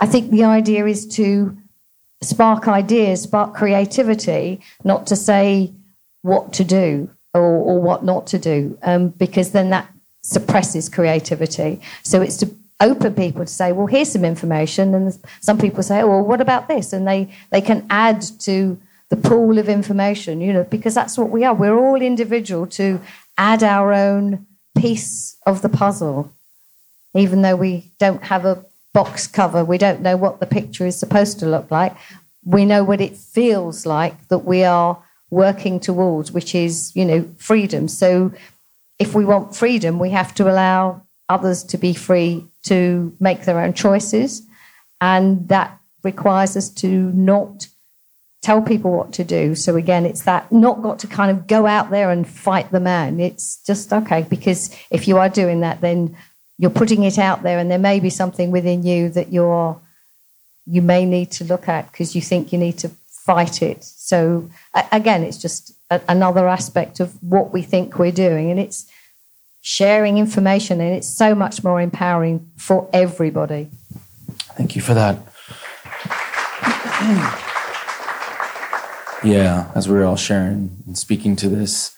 [0.00, 1.56] I think the idea is to
[2.22, 5.72] spark ideas, spark creativity, not to say
[6.22, 9.88] what to do or, or what not to do, um, because then that
[10.22, 11.80] suppresses creativity.
[12.02, 14.94] So it's to open people to say, well, here's some information.
[14.94, 16.92] And some people say, oh, well, what about this?
[16.92, 18.78] And they, they can add to
[19.10, 21.54] the pool of information, you know, because that's what we are.
[21.54, 23.00] We're all individual to
[23.36, 24.46] add our own
[24.76, 26.32] piece of the puzzle.
[27.14, 30.98] Even though we don't have a box cover, we don't know what the picture is
[30.98, 31.96] supposed to look like.
[32.44, 37.28] We know what it feels like that we are working towards, which is, you know,
[37.38, 37.88] freedom.
[37.88, 38.32] So
[38.98, 43.60] if we want freedom, we have to allow others to be free to make their
[43.60, 44.42] own choices.
[45.00, 47.68] And that requires us to not
[48.40, 49.54] tell people what to do.
[49.54, 52.80] So again, it's that not got to kind of go out there and fight the
[52.80, 53.20] man.
[53.20, 56.16] It's just okay, because if you are doing that, then
[56.56, 59.80] you're putting it out there and there may be something within you that you're
[60.66, 63.82] you may need to look at because you think you need to fight it.
[63.84, 64.50] So
[64.92, 68.86] again, it's just a, another aspect of what we think we're doing, and it's
[69.60, 73.68] sharing information, and it's so much more empowering for everybody.
[74.56, 75.18] Thank you for that.
[79.24, 81.94] yeah, as we were all sharing and speaking to this,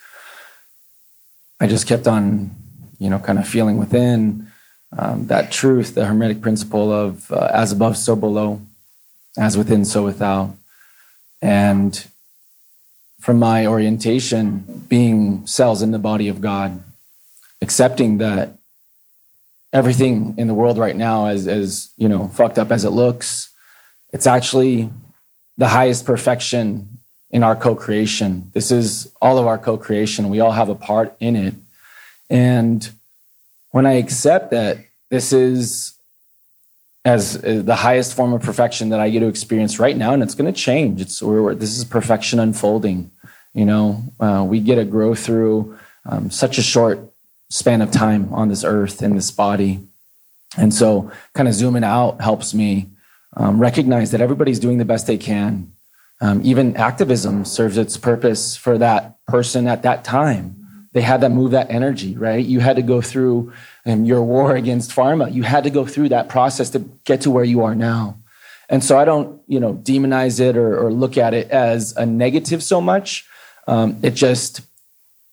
[1.60, 2.50] I just kept on,
[2.98, 4.50] you know, kind of feeling within
[4.96, 8.60] um, that truth, the Hermetic principle of uh, as above, so below,
[9.38, 10.54] as within, so without.
[11.42, 12.06] And
[13.20, 16.82] from my orientation, being cells in the body of God,
[17.60, 18.54] accepting that
[19.72, 23.50] everything in the world right now, as, as you know, fucked up as it looks,
[24.12, 24.90] it's actually
[25.58, 26.98] the highest perfection
[27.30, 28.50] in our co-creation.
[28.54, 30.30] This is all of our co-creation.
[30.30, 31.54] We all have a part in it.
[32.28, 32.90] And
[33.70, 34.78] when I accept that
[35.10, 35.94] this is
[37.04, 40.34] as the highest form of perfection that I get to experience right now, and it's
[40.34, 41.00] going to change.
[41.00, 43.10] It's we're, this is perfection unfolding.
[43.54, 47.00] You know, uh, we get to grow through um, such a short
[47.48, 49.80] span of time on this earth in this body,
[50.56, 52.88] and so kind of zooming out helps me
[53.36, 55.72] um, recognize that everybody's doing the best they can.
[56.20, 60.59] Um, even activism serves its purpose for that person at that time.
[60.92, 62.44] They had to move that energy, right?
[62.44, 63.52] You had to go through
[63.84, 65.32] and your war against pharma.
[65.32, 68.16] You had to go through that process to get to where you are now.
[68.68, 72.06] And so I don't, you know, demonize it or, or look at it as a
[72.06, 73.26] negative so much.
[73.66, 74.62] Um, it just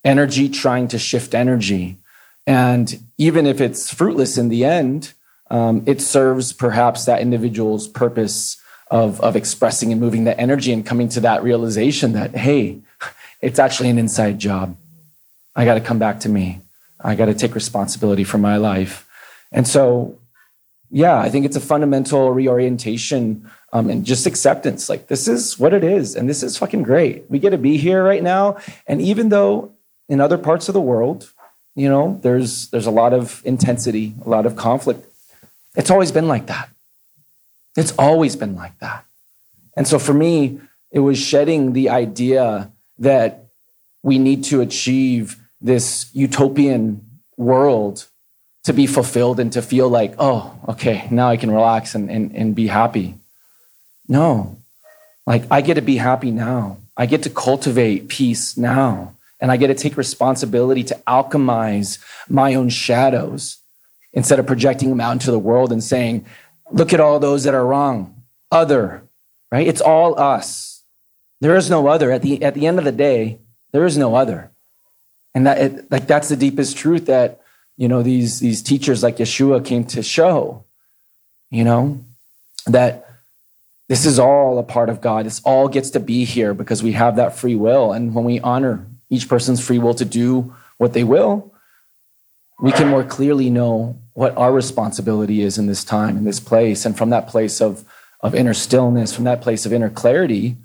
[0.04, 1.98] energy trying to shift energy.
[2.46, 5.12] And even if it's fruitless in the end,
[5.50, 10.84] um, it serves perhaps that individual's purpose of, of expressing and moving that energy and
[10.84, 12.80] coming to that realization that, hey,
[13.40, 14.76] it's actually an inside job.
[15.58, 16.62] I got to come back to me.
[17.00, 19.06] I got to take responsibility for my life.
[19.52, 20.18] And so
[20.90, 24.88] yeah, I think it's a fundamental reorientation um, and just acceptance.
[24.88, 27.30] Like, this is what it is, and this is fucking great.
[27.30, 28.58] We get to be here right now.
[28.86, 29.72] And even though
[30.08, 31.30] in other parts of the world,
[31.74, 35.04] you know, there's there's a lot of intensity, a lot of conflict.
[35.76, 36.70] It's always been like that.
[37.76, 39.04] It's always been like that.
[39.76, 43.44] And so for me, it was shedding the idea that
[44.02, 47.04] we need to achieve this utopian
[47.36, 48.06] world
[48.64, 52.34] to be fulfilled and to feel like, oh, okay, now I can relax and, and,
[52.34, 53.14] and be happy.
[54.08, 54.58] No,
[55.26, 56.78] like I get to be happy now.
[56.96, 59.14] I get to cultivate peace now.
[59.40, 63.58] And I get to take responsibility to alchemize my own shadows
[64.12, 66.26] instead of projecting them out into the world and saying,
[66.72, 68.22] look at all those that are wrong.
[68.50, 69.02] Other,
[69.52, 69.68] right?
[69.68, 70.82] It's all us.
[71.40, 72.10] There is no other.
[72.10, 73.38] At the, at the end of the day,
[73.70, 74.50] there is no other.
[75.34, 77.40] And that, it, like, that's the deepest truth that
[77.78, 80.64] you know, these, these teachers like Yeshua came to show,
[81.48, 82.04] you know,
[82.66, 83.08] that
[83.88, 85.24] this is all a part of God.
[85.24, 87.92] This all gets to be here because we have that free will.
[87.92, 91.54] And when we honor each person's free will to do what they will,
[92.60, 96.84] we can more clearly know what our responsibility is in this time, in this place.
[96.84, 97.84] And from that place of,
[98.20, 100.56] of inner stillness, from that place of inner clarity,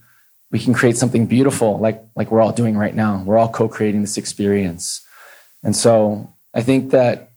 [0.54, 3.24] we can create something beautiful like, like we're all doing right now.
[3.26, 5.02] We're all co creating this experience.
[5.64, 7.32] And so I think that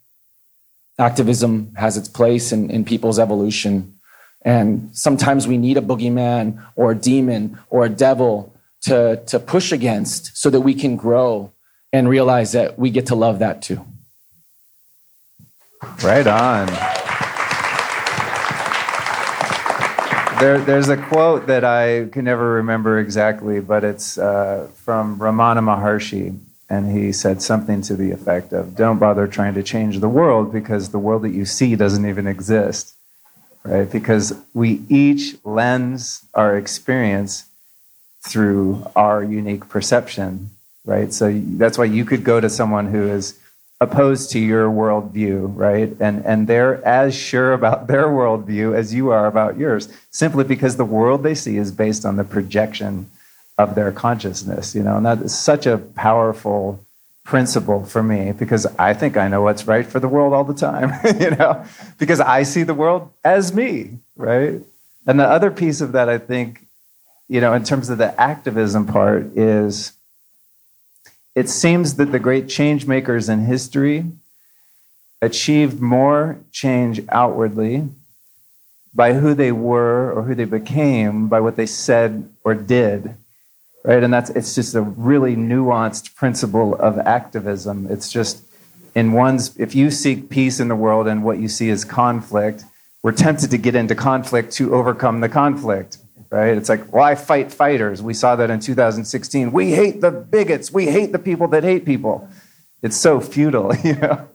[0.99, 3.95] activism has its place in, in people's evolution.
[4.43, 9.73] And sometimes we need a boogeyman or a demon or a devil to, to push
[9.73, 11.53] against so that we can grow
[11.95, 13.83] and realize that we get to love that too.
[16.03, 16.69] Right on.
[20.41, 25.61] There, there's a quote that I can never remember exactly, but it's uh, from Ramana
[25.61, 30.09] Maharshi and he said something to the effect of don't bother trying to change the
[30.09, 32.95] world because the world that you see doesn't even exist
[33.65, 33.91] right?
[33.91, 37.47] Because we each lens our experience
[38.21, 40.51] through our unique perception
[40.85, 41.13] right?
[41.13, 43.39] So that's why you could go to someone who is
[43.81, 45.95] opposed to your worldview right?
[46.01, 50.77] And and they're as sure about their worldview as you are about yours simply because
[50.77, 53.11] the world they see is based on the projection
[53.59, 56.85] of their consciousness, you know, and that is such a powerful
[57.25, 60.55] principle for me because I think I know what's right for the world all the
[60.55, 61.65] time, you know,
[61.99, 64.61] because I see the world as me, right?
[65.07, 66.63] And the other piece of that, I think,
[67.29, 69.93] you know, in terms of the activism part, is
[71.37, 74.07] it seems that the great change makers in history
[75.23, 77.89] achieved more change outwardly
[78.93, 83.15] by who they were or who they became by what they said or did
[83.87, 84.03] right?
[84.03, 87.87] And that's it's just a really nuanced principle of activism.
[87.89, 88.45] It's just
[88.95, 92.65] in one's if you seek peace in the world and what you see is conflict,
[93.03, 95.99] we're tempted to get into conflict to overcome the conflict,
[96.31, 96.57] right?
[96.57, 98.03] It's like, well, fight fighters.
[98.03, 99.53] We saw that in 2016.
[99.53, 100.73] We hate the bigots.
[100.73, 102.29] We hate the people that hate people.
[102.83, 104.29] It's so futile, you know.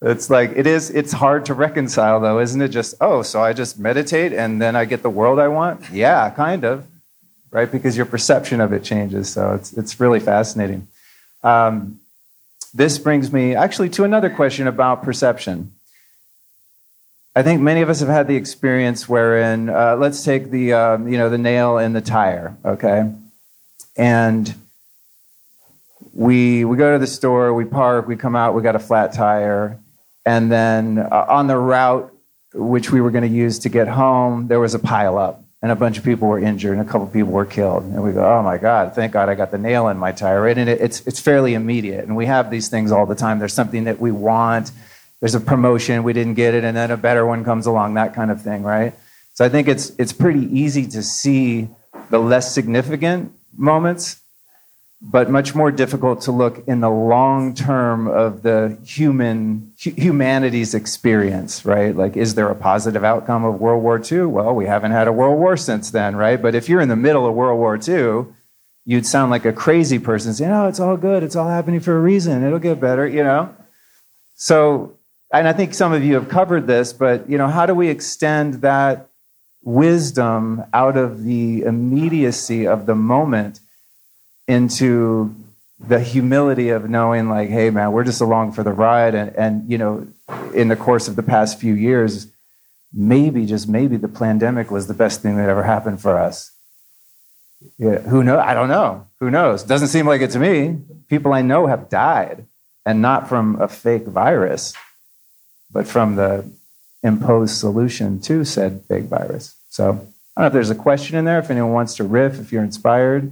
[0.00, 0.90] It's like it is.
[0.90, 2.68] It's hard to reconcile, though, isn't it?
[2.68, 5.90] Just oh, so I just meditate and then I get the world I want.
[5.90, 6.86] Yeah, kind of
[7.50, 7.70] right?
[7.70, 9.28] Because your perception of it changes.
[9.30, 10.88] So it's, it's really fascinating.
[11.42, 12.00] Um,
[12.74, 15.72] this brings me actually to another question about perception.
[17.36, 21.08] I think many of us have had the experience wherein, uh, let's take the, um,
[21.08, 23.12] you know, the nail in the tire, okay?
[23.96, 24.54] And
[26.12, 29.12] we, we go to the store, we park, we come out, we got a flat
[29.12, 29.78] tire.
[30.26, 32.12] And then uh, on the route,
[32.54, 35.72] which we were going to use to get home, there was a pile up and
[35.72, 37.84] a bunch of people were injured and a couple people were killed.
[37.84, 40.46] And we go, oh my God, thank God I got the nail in my tire.
[40.46, 42.04] And it, it's, it's fairly immediate.
[42.04, 43.38] And we have these things all the time.
[43.38, 44.70] There's something that we want,
[45.20, 48.14] there's a promotion, we didn't get it, and then a better one comes along, that
[48.14, 48.94] kind of thing, right?
[49.34, 51.68] So I think it's, it's pretty easy to see
[52.10, 54.20] the less significant moments
[55.00, 61.64] but much more difficult to look in the long term of the human humanity's experience
[61.64, 61.94] right?
[61.94, 65.12] Like is there a positive outcome of world war ii well we haven't had a
[65.12, 66.40] world war since then right?
[66.40, 68.32] But if you're in the middle of world war ii
[68.84, 71.22] you'd sound like a crazy person saying oh it's all good.
[71.22, 72.42] It's all happening for a reason.
[72.42, 73.54] It'll get better you know?
[74.34, 74.94] So
[75.32, 77.88] and i think some of you have covered this but you know how do we
[77.88, 79.08] extend that
[79.62, 83.60] wisdom out of the immediacy of the moment
[84.46, 85.34] into
[85.78, 89.14] the humility of knowing like hey man we're just along for the ride.
[89.14, 90.06] And, and you know
[90.54, 92.28] in the course of the past few years
[92.92, 96.50] maybe just maybe the pandemic was the best thing that ever happened for us.
[97.76, 99.06] Yeah, who knows i don't know.
[99.20, 99.62] Who knows?
[99.62, 100.78] Doesn't seem like it to me.
[101.08, 102.46] People i know have died
[102.86, 104.72] and not from a fake virus
[105.70, 106.50] but from the
[107.02, 109.54] imposed solution to said fake virus.
[109.68, 110.06] So I don't
[110.36, 111.38] know if there's a question in there.
[111.38, 113.30] If anyone wants to riff, if you're inspired,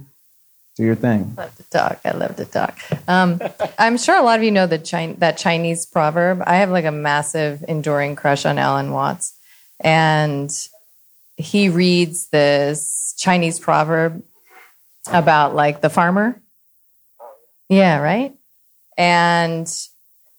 [0.75, 1.33] do your thing.
[1.37, 1.99] love to talk.
[2.05, 2.79] I love to talk.
[3.07, 3.41] Um,
[3.79, 6.43] I'm sure a lot of you know the Chin- that Chinese proverb.
[6.45, 9.33] I have like a massive, enduring crush on Alan Watts,
[9.79, 10.51] and
[11.35, 14.23] he reads this Chinese proverb
[15.11, 16.39] about like the farmer.
[17.69, 18.33] Yeah, right.
[18.97, 19.67] And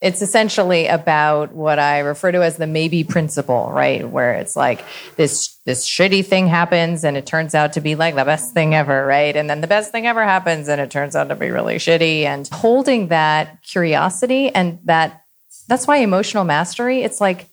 [0.01, 4.09] it's essentially about what I refer to as the maybe principle, right?
[4.09, 4.85] Where it's like
[5.17, 8.75] this this shitty thing happens and it turns out to be like the best thing
[8.75, 9.35] ever, right?
[9.35, 12.23] And then the best thing ever happens and it turns out to be really shitty.
[12.23, 15.23] And holding that curiosity and that
[15.67, 17.49] that's why emotional mastery, it's like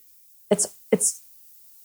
[0.52, 1.24] it's it's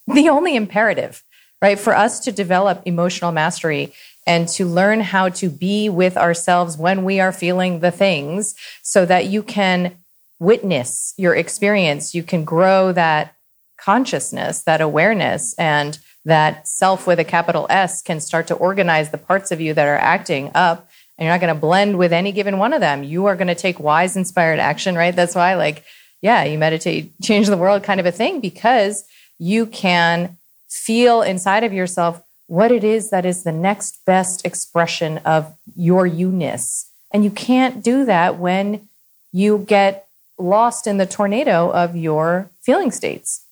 [0.07, 1.23] the only imperative,
[1.63, 1.79] right?
[1.79, 3.95] For us to develop emotional mastery
[4.27, 9.07] and to learn how to be with ourselves when we are feeling the things so
[9.07, 9.97] that you can
[10.41, 13.35] witness your experience, you can grow that
[13.79, 19.19] consciousness, that awareness, and that self with a capital S can start to organize the
[19.19, 20.89] parts of you that are acting up.
[21.17, 23.05] And you're not going to blend with any given one of them.
[23.05, 25.15] You are going to take wise, inspired action, right?
[25.15, 25.85] That's why, like,
[26.23, 29.05] yeah, you meditate, change the world kind of a thing because
[29.39, 30.37] you can
[30.69, 36.07] feel inside of yourself what it is that is the next best expression of your
[36.07, 36.91] you-ness.
[37.13, 38.89] And you can't do that when
[39.33, 40.07] you get
[40.41, 43.45] lost in the tornado of your feeling states.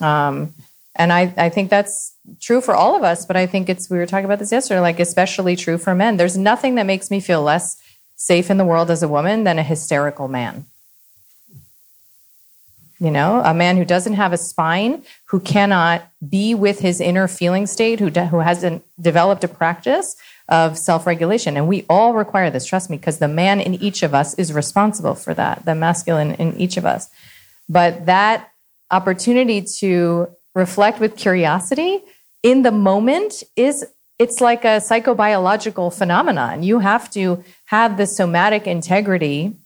[0.00, 0.54] Um,
[0.96, 3.98] and I, I think that's true for all of us, but I think it's, we
[3.98, 6.16] were talking about this yesterday, like especially true for men.
[6.16, 7.76] There's nothing that makes me feel less
[8.16, 10.66] safe in the world as a woman than a hysterical man.
[12.98, 17.28] You know, a man who doesn't have a spine, who cannot be with his inner
[17.28, 20.16] feeling state, who, de- who hasn't developed a practice
[20.50, 21.56] of self regulation.
[21.56, 24.52] And we all require this, trust me, because the man in each of us is
[24.52, 27.08] responsible for that, the masculine in each of us.
[27.68, 28.50] But that
[28.90, 32.00] opportunity to reflect with curiosity
[32.42, 33.86] in the moment is
[34.18, 36.62] it's like a psychobiological phenomenon.
[36.62, 39.56] You have to have the somatic integrity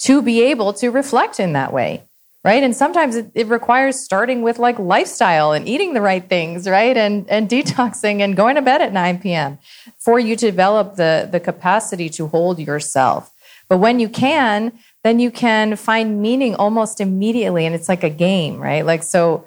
[0.00, 2.04] to be able to reflect in that way
[2.44, 2.62] right?
[2.62, 6.96] And sometimes it, it, requires starting with like lifestyle and eating the right things right?
[6.96, 9.58] And and detoxing and going to bed at 9 p.m
[9.98, 13.32] for you to develop the the capacity to hold yourself.
[13.68, 14.72] But when you can
[15.02, 18.84] then you can find meaning almost immediately and it's like a game right?
[18.84, 19.44] Like so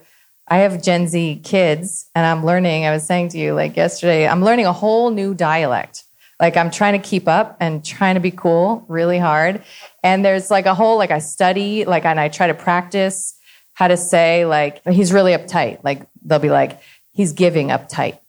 [0.50, 4.28] i have gen z kids and i'm learning i was saying to you like yesterday
[4.28, 6.04] i'm learning a whole new dialect.
[6.40, 9.64] Like i'm trying to keep up and trying to be cool really hard
[10.04, 13.36] and there's like a whole like I study like and I try to practice
[13.74, 15.84] how to say like he's really uptight.
[15.84, 16.80] Like they'll be like
[17.14, 18.20] he's giving uptight.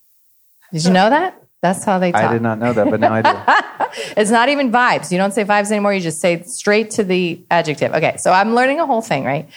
[0.73, 1.41] Did you know that?
[1.63, 2.25] That's how they talk.
[2.25, 3.93] I did not know that, but now I do.
[4.17, 5.11] it's not even vibes.
[5.11, 5.95] You don't say vibes anymore.
[5.95, 7.93] You just say straight to the adjective.
[7.95, 9.49] Okay, so I'm learning a whole thing, right?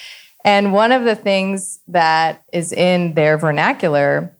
[0.45, 4.33] And one of the things that is in their vernacular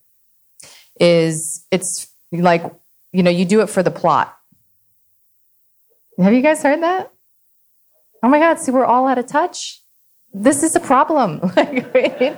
[0.98, 2.64] is it's like,
[3.12, 4.34] you know, you do it for the plot.
[6.18, 7.12] Have you guys heard that?
[8.24, 9.82] Oh my God, see, we're all out of touch.
[10.34, 11.39] This is a problem.
[11.55, 12.38] like, we, need,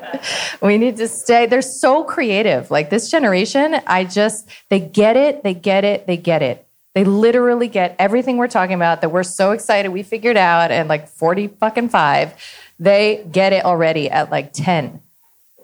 [0.62, 1.46] we need to stay.
[1.46, 2.72] They're so creative.
[2.72, 6.66] Like this generation, I just, they get it, they get it, they get it.
[6.96, 10.90] They literally get everything we're talking about that we're so excited we figured out and
[10.90, 12.34] like 40 fucking five.
[12.80, 15.02] They get it already at like 10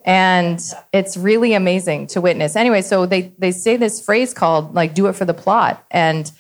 [0.05, 0.61] and
[0.93, 5.07] it's really amazing to witness anyway so they they say this phrase called like do
[5.07, 6.32] it for the plot and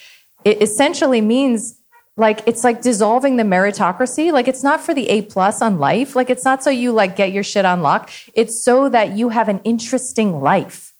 [0.43, 1.75] it essentially means
[2.17, 4.31] like it's like dissolving the meritocracy.
[4.31, 6.15] Like it's not for the a plus on life.
[6.15, 8.09] Like it's not so you like get your shit on lock.
[8.33, 10.93] It's so that you have an interesting life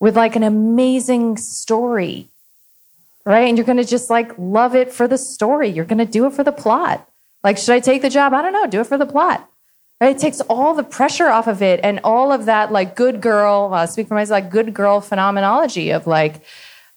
[0.00, 2.28] with like an amazing story
[3.24, 3.46] right?
[3.46, 5.68] And you're gonna just like love it for the story.
[5.68, 7.08] You're gonna do it for the plot.
[7.44, 8.34] Like should i take the job?
[8.34, 8.66] I don't know.
[8.66, 9.48] Do it for the plot
[10.02, 10.16] right?
[10.16, 13.70] It takes all the pressure off of it and all of that like good girl
[13.72, 16.42] uh, speak for myself like good girl phenomenology of like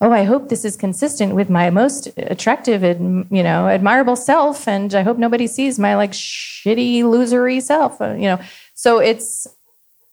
[0.02, 4.68] oh, I hope this is consistent with my most attractive and you know admirable self,
[4.68, 8.02] and I hope nobody sees my like shitty losery self.
[8.02, 8.40] Uh, you know,
[8.74, 9.48] so it's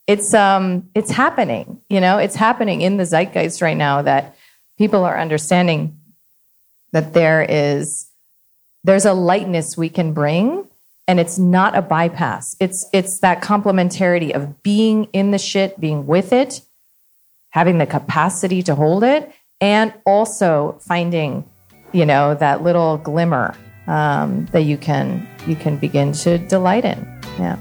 [0.06, 1.80] it's um it's happening.
[1.88, 4.36] You know, it's happening in the zeitgeist right now that
[4.78, 5.98] people are understanding
[6.92, 8.06] that there is
[8.84, 10.66] there's a lightness we can bring
[11.08, 16.06] and it's not a bypass it's it's that complementarity of being in the shit being
[16.06, 16.62] with it
[17.50, 19.32] having the capacity to hold it
[19.62, 21.48] and also finding,
[21.92, 23.56] you know, that little glimmer
[23.86, 26.98] um, that you can you can begin to delight in.
[27.38, 27.58] Yeah.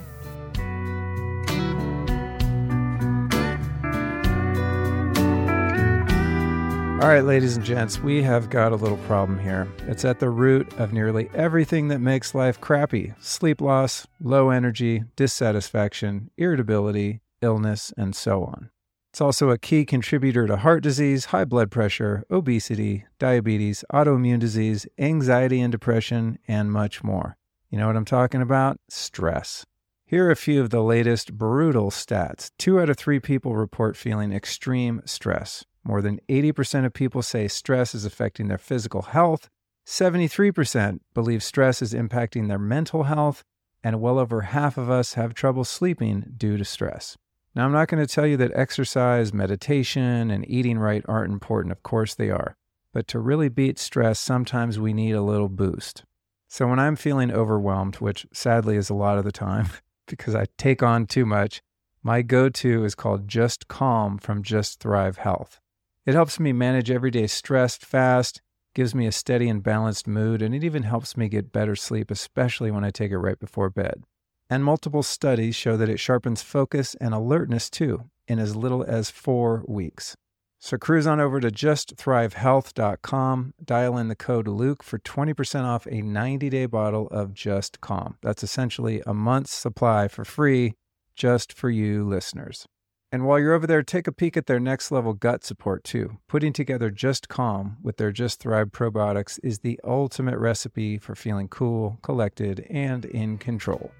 [7.02, 9.68] All right, ladies and gents, we have got a little problem here.
[9.88, 15.04] It's at the root of nearly everything that makes life crappy sleep loss, low energy,
[15.16, 18.70] dissatisfaction, irritability, illness, and so on.
[19.12, 24.88] It's also a key contributor to heart disease, high blood pressure, obesity, diabetes, autoimmune disease,
[24.98, 27.36] anxiety and depression, and much more.
[27.70, 28.80] You know what I'm talking about?
[28.88, 29.66] Stress.
[30.06, 32.52] Here are a few of the latest brutal stats.
[32.58, 35.66] Two out of three people report feeling extreme stress.
[35.84, 39.50] More than 80% of people say stress is affecting their physical health.
[39.86, 43.44] 73% believe stress is impacting their mental health.
[43.84, 47.18] And well over half of us have trouble sleeping due to stress.
[47.54, 51.74] Now, I'm not going to tell you that exercise, meditation, and eating right aren't important.
[51.74, 52.56] Of course, they are.
[52.94, 56.04] But to really beat stress, sometimes we need a little boost.
[56.48, 59.70] So when I'm feeling overwhelmed, which sadly is a lot of the time
[60.08, 61.62] because I take on too much,
[62.04, 65.60] my go to is called Just Calm from Just Thrive Health.
[66.06, 68.42] It helps me manage everyday stress fast,
[68.74, 72.10] gives me a steady and balanced mood, and it even helps me get better sleep,
[72.10, 74.04] especially when I take it right before bed.
[74.52, 79.10] And multiple studies show that it sharpens focus and alertness too in as little as
[79.10, 80.14] four weeks.
[80.60, 86.02] So cruise on over to justthrivehealth.com, dial in the code Luke for 20% off a
[86.02, 88.18] 90 day bottle of Just Calm.
[88.22, 90.74] That's essentially a month's supply for free
[91.16, 92.66] just for you listeners.
[93.10, 96.18] And while you're over there, take a peek at their next level gut support too.
[96.28, 101.48] Putting together Just Calm with their Just Thrive probiotics is the ultimate recipe for feeling
[101.48, 103.92] cool, collected, and in control.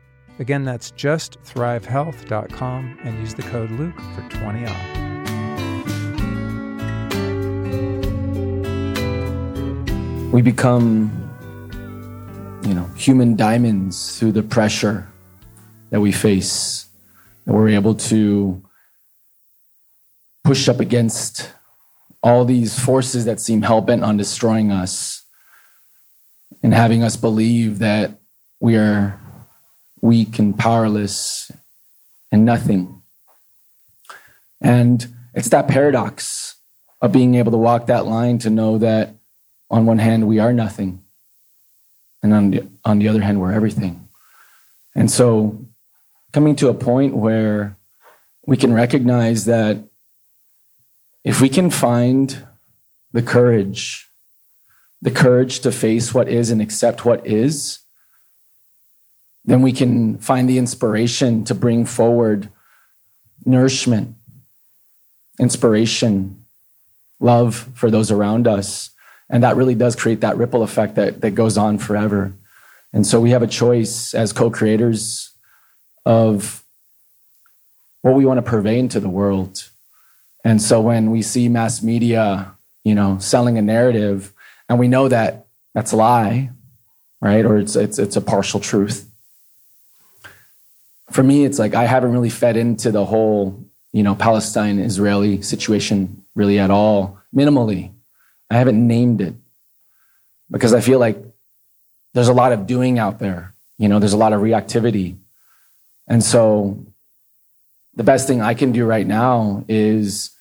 [0.42, 4.76] Again, that's justthrivehealth.com and use the code Luke for 20 off.
[10.34, 11.12] We become,
[12.64, 15.08] you know, human diamonds through the pressure
[15.92, 16.88] that we face.
[17.46, 18.64] And we're able to
[20.44, 21.52] push up against
[22.24, 25.24] all these forces that seem hell bent on destroying us
[26.64, 28.18] and having us believe that
[28.60, 29.21] we are
[30.02, 31.52] weak and powerless
[32.32, 33.02] and nothing.
[34.60, 36.56] And it's that paradox
[37.02, 39.16] of being able to walk that line to know that
[39.70, 41.02] on one hand we are nothing
[42.22, 44.08] and on the, on the other hand we're everything.
[44.96, 45.66] And so
[46.32, 47.78] coming to a point where
[48.46, 49.78] we can recognize that
[51.24, 52.46] if we can find
[53.14, 54.10] the courage,
[55.02, 57.80] the courage to face what is and accept what is,
[59.46, 62.50] then we can find the inspiration to bring forward
[63.46, 64.16] nourishment,
[65.40, 66.46] inspiration,
[67.20, 68.92] love for those around us.
[69.30, 72.34] And that really does create that ripple effect that, that goes on forever.
[72.94, 75.32] And so we have a choice as co creators
[76.06, 76.64] of
[78.02, 79.70] what we want to purvey into the world.
[80.44, 82.54] And so when we see mass media,
[82.84, 84.34] you know, selling a narrative,
[84.68, 86.50] and we know that that's a lie,
[87.22, 87.46] right?
[87.46, 89.11] Or it's it's it's a partial truth.
[91.12, 95.42] For me, it's like I haven't really fed into the whole, you know, Palestine Israeli
[95.42, 97.92] situation really at all, minimally.
[98.50, 99.34] I haven't named it
[100.50, 101.18] because I feel like
[102.14, 103.54] there's a lot of doing out there.
[103.78, 105.18] You know, there's a lot of reactivity.
[106.08, 106.86] And so
[107.96, 110.32] the best thing I can do right now is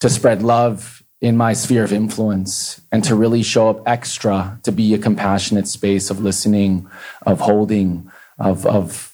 [0.00, 4.70] to spread love in my sphere of influence and to really show up extra to
[4.70, 6.88] be a compassionate space of listening,
[7.26, 9.07] of holding, of, of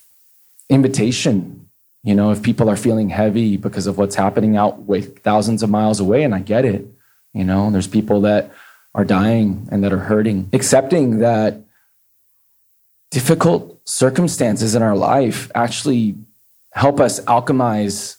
[0.69, 1.69] invitation.
[2.03, 5.69] You know, if people are feeling heavy because of what's happening out with thousands of
[5.69, 6.85] miles away, and I get it,
[7.33, 8.51] you know, there's people that
[8.93, 11.57] are dying and that are hurting, accepting that
[13.11, 16.15] difficult circumstances in our life actually
[16.73, 18.17] help us alchemize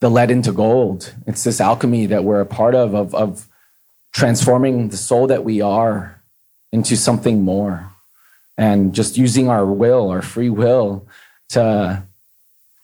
[0.00, 1.14] the lead into gold.
[1.26, 3.48] It's this alchemy that we're a part of, of, of
[4.12, 6.22] transforming the soul that we are
[6.72, 7.92] into something more
[8.56, 11.06] and just using our will, our free will
[11.50, 12.02] to,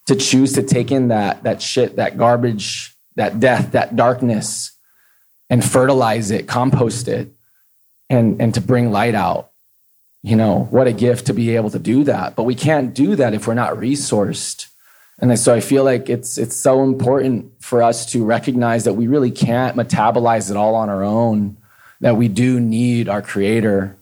[0.06, 4.72] to choose to take in that, that shit, that garbage, that death, that darkness
[5.48, 7.32] and fertilize it, compost it
[8.10, 9.50] and, and to bring light out.
[10.22, 12.34] You know, what a gift to be able to do that.
[12.34, 14.66] But we can't do that if we're not resourced
[15.18, 19.06] and so I feel like it's it's so important for us to recognize that we
[19.06, 21.56] really can't metabolize it all on our own.
[22.00, 23.96] That we do need our Creator.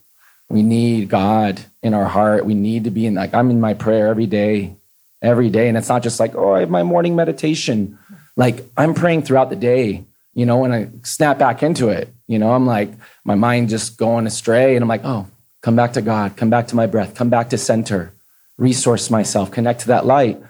[0.54, 2.46] We need God in our heart.
[2.46, 4.76] We need to be in like I'm in my prayer every day,
[5.20, 7.98] every day, and it's not just like oh I have my morning meditation.
[8.36, 10.04] Like I'm praying throughout the day.
[10.32, 12.90] You know, when I snap back into it, you know, I'm like
[13.24, 15.26] my mind just going astray, and I'm like oh
[15.60, 18.14] come back to God, come back to my breath, come back to center,
[18.56, 20.40] resource myself, connect to that light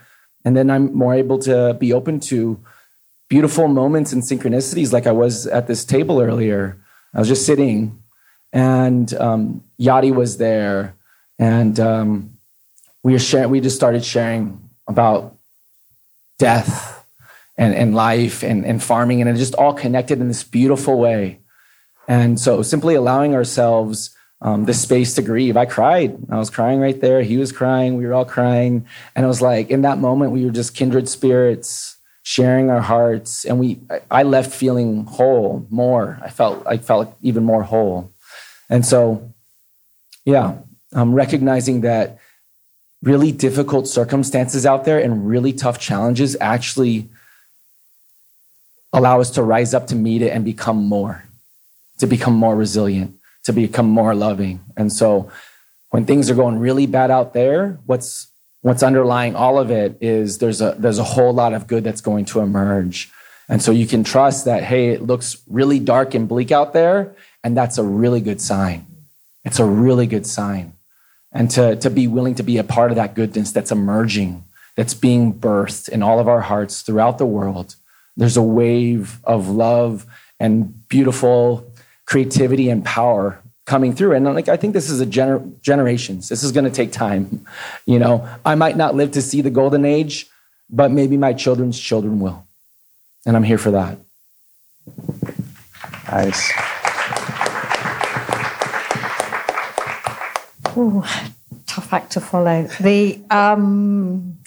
[0.45, 2.59] and then I'm more able to be open to
[3.27, 6.77] beautiful moments and synchronicities, like I was at this table earlier.
[7.15, 8.03] I was just sitting,
[8.55, 10.95] and um, Yadi was there,
[11.37, 12.37] and um,
[13.03, 13.51] we were sharing.
[13.51, 15.35] We just started sharing about
[16.39, 17.05] death
[17.57, 21.39] and, and life and, and farming, and it just all connected in this beautiful way.
[22.07, 25.57] And so, simply allowing ourselves um, this space to grieve.
[25.57, 26.17] I cried.
[26.29, 27.23] I was crying right there.
[27.23, 27.97] He was crying.
[27.97, 28.85] We were all crying.
[29.15, 33.45] And it was like, in that moment, we were just kindred spirits sharing our hearts.
[33.45, 33.79] And we,
[34.11, 36.19] I left feeling whole more.
[36.21, 38.11] I felt, I felt even more whole.
[38.69, 39.33] And so,
[40.25, 40.57] yeah,
[40.93, 42.19] I'm recognizing that
[43.01, 47.09] really difficult circumstances out there and really tough challenges actually
[48.91, 51.25] allow us to rise up to meet it and become more,
[51.99, 54.59] to become more resilient to become more loving.
[54.75, 55.31] And so
[55.91, 58.27] when things are going really bad out there, what's
[58.61, 62.01] what's underlying all of it is there's a there's a whole lot of good that's
[62.01, 63.11] going to emerge.
[63.47, 67.15] And so you can trust that hey, it looks really dark and bleak out there,
[67.45, 68.87] and that's a really good sign.
[69.45, 70.73] It's a really good sign.
[71.31, 74.43] And to, to be willing to be a part of that goodness that's emerging,
[74.75, 77.75] that's being birthed in all of our hearts throughout the world.
[78.17, 80.07] There's a wave of love
[80.39, 81.71] and beautiful
[82.07, 84.13] creativity and power coming through.
[84.13, 86.29] And like I think this is a gener- generations.
[86.29, 87.45] This is going to take time.
[87.85, 90.27] You know, I might not live to see the golden age,
[90.67, 92.43] but maybe my children's children will.
[93.23, 93.99] And I'm here for that.
[96.11, 96.51] Nice.
[100.77, 101.03] Ooh,
[101.67, 102.63] tough act to follow.
[102.79, 104.37] The um,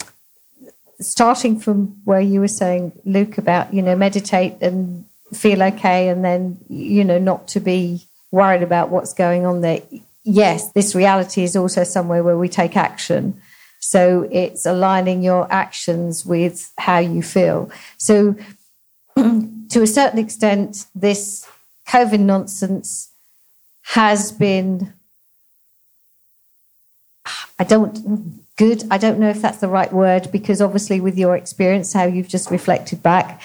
[1.01, 6.25] starting from where you were saying, Luke, about you know meditate and feel okay and
[6.25, 9.83] then, you know, not to be worried about what's going on there.
[10.25, 13.41] Yes, this reality is also somewhere where we take action.
[13.81, 17.71] So it's aligning your actions with how you feel.
[17.97, 18.37] So,
[19.17, 21.47] to a certain extent, this
[21.89, 23.11] COVID nonsense
[23.85, 24.93] has been,
[27.59, 28.85] I don't, good.
[28.91, 32.29] I don't know if that's the right word because obviously, with your experience, how you've
[32.29, 33.41] just reflected back,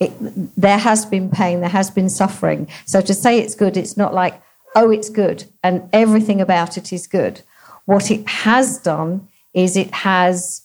[0.00, 0.12] it,
[0.56, 2.68] there has been pain, there has been suffering.
[2.86, 4.40] So to say it's good, it's not like,
[4.74, 7.42] oh, it's good and everything about it is good.
[7.84, 10.62] What it has done is it has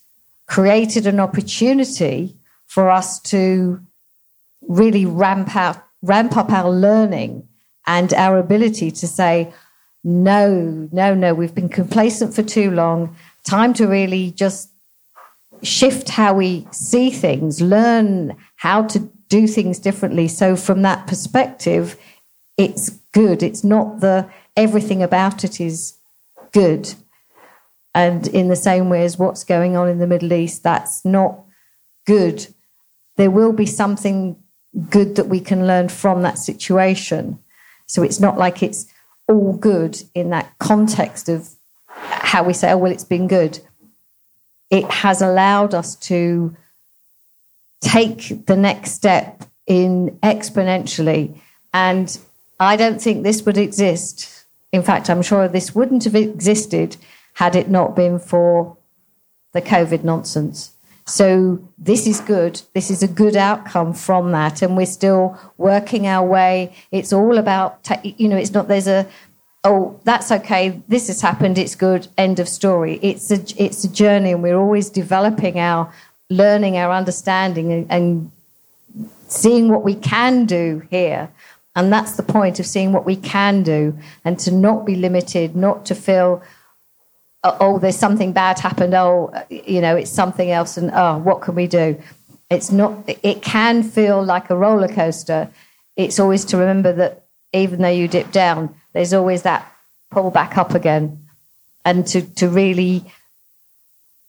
[0.48, 2.36] created an opportunity
[2.66, 3.80] for us to
[4.68, 7.48] really ramp out, ramp up our learning
[7.86, 9.54] and our ability to say,
[10.08, 13.14] no, no, no, we've been complacent for too long.
[13.44, 14.70] Time to really just
[15.62, 20.30] shift how we see things, learn how to do things differently.
[20.30, 21.98] So from that perspective,
[22.56, 23.44] it's good.
[23.44, 25.98] It's not the everything about it is
[26.54, 26.94] good.
[27.94, 31.44] And in the same way as what's going on in the Middle East, that's not
[32.06, 32.48] good.
[33.18, 34.42] There will be something
[34.90, 37.40] good that we can learn from that situation.
[37.88, 38.86] So it's not like it's
[39.28, 41.50] all good in that context of
[41.88, 43.60] how we say, oh, well, it's been good.
[44.70, 46.56] It has allowed us to
[47.82, 51.40] take the next step in exponentially.
[51.74, 52.18] And
[52.60, 54.46] I don't think this would exist.
[54.72, 56.98] In fact, I'm sure this wouldn't have existed
[57.34, 58.78] had it not been for
[59.54, 60.74] the COVID nonsense.
[61.08, 62.62] So this is good.
[62.74, 66.76] This is a good outcome from that, and we're still working our way.
[66.92, 69.08] It's all about, you know, it's not there's a,
[69.64, 70.82] oh, that's okay.
[70.90, 71.58] This has happened.
[71.58, 72.10] It's good.
[72.18, 73.00] End of story.
[73.02, 75.94] It's a it's a journey, and we're always developing our
[76.30, 78.32] learning our understanding and, and
[79.30, 81.30] seeing what we can do here.
[81.76, 85.56] And that's the point of seeing what we can do and to not be limited,
[85.56, 86.42] not to feel,
[87.48, 88.94] oh, oh, there's something bad happened.
[88.94, 90.78] Oh, you know, it's something else.
[90.78, 92.02] And oh, what can we do?
[92.50, 95.50] It's not, it can feel like a roller coaster.
[95.96, 99.72] It's always to remember that even though you dip down, there's always that
[100.12, 101.26] pull back up again.
[101.84, 103.12] And to, to really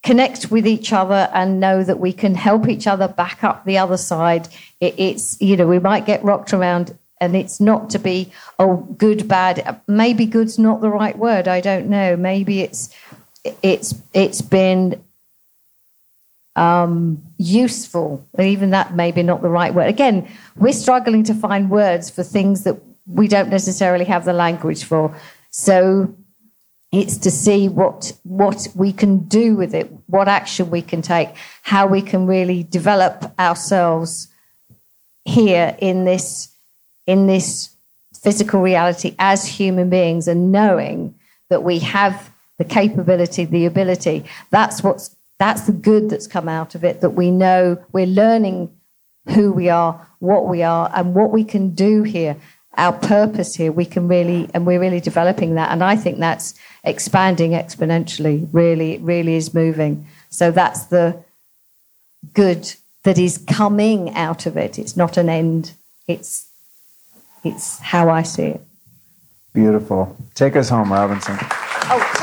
[0.05, 3.79] connect with each other and know that we can help each other back up the
[3.79, 4.49] other side.
[4.81, 8.77] It, it's, you know, we might get rocked around and it's not to be, oh,
[8.99, 9.81] good, bad.
[9.87, 11.49] Maybe good's not the right word.
[11.49, 12.17] I don't know.
[12.17, 12.95] Maybe it's,
[13.63, 15.03] it's, it's been
[16.57, 18.27] um, useful.
[18.39, 19.89] Even that maybe not the right word.
[19.89, 22.77] Again, we're struggling to find words for things that
[23.07, 25.17] we don't necessarily have the language for.
[25.51, 26.15] So
[26.93, 31.31] it's to see what what we can do with it, what action we can take,
[31.63, 34.29] how we can really develop ourselves
[35.25, 36.49] here in this
[37.09, 37.71] in this
[38.15, 41.15] physical reality as human beings, and knowing
[41.49, 44.25] that we have the capability, the ability.
[44.51, 47.01] That's what's that's the good that's come out of it.
[47.01, 48.71] That we know we're learning
[49.29, 52.37] who we are, what we are, and what we can do here.
[52.77, 55.73] Our purpose here, we can really, and we're really developing that.
[55.73, 56.55] And I think that's
[56.85, 58.49] expanding exponentially.
[58.53, 60.07] Really, really is moving.
[60.29, 61.25] So that's the
[62.35, 62.75] good
[63.05, 64.79] that is coming out of it.
[64.79, 65.73] It's not an end.
[66.07, 66.48] It's
[67.49, 68.61] it's how I see it.
[69.53, 70.17] Beautiful.
[70.35, 71.37] Take us home, Robinson.
[71.41, 72.15] Oh,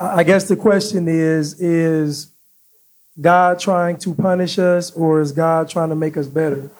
[0.00, 2.28] I guess the question is is
[3.20, 6.70] God trying to punish us or is God trying to make us better?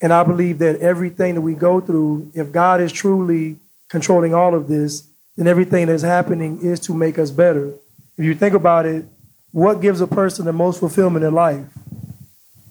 [0.00, 3.56] And I believe that everything that we go through, if God is truly
[3.88, 5.06] controlling all of this,
[5.36, 7.72] then everything that's happening is to make us better.
[8.16, 9.04] If you think about it,
[9.50, 11.64] what gives a person the most fulfillment in life?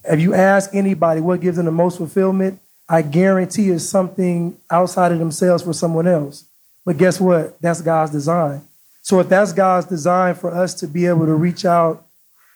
[0.06, 2.60] If you ask anybody what gives them the most fulfillment,
[2.90, 6.46] I guarantee it's something outside of themselves for someone else.
[6.86, 7.60] But guess what?
[7.62, 8.62] That's God's design.
[9.02, 12.06] So if that's God's design for us to be able to reach out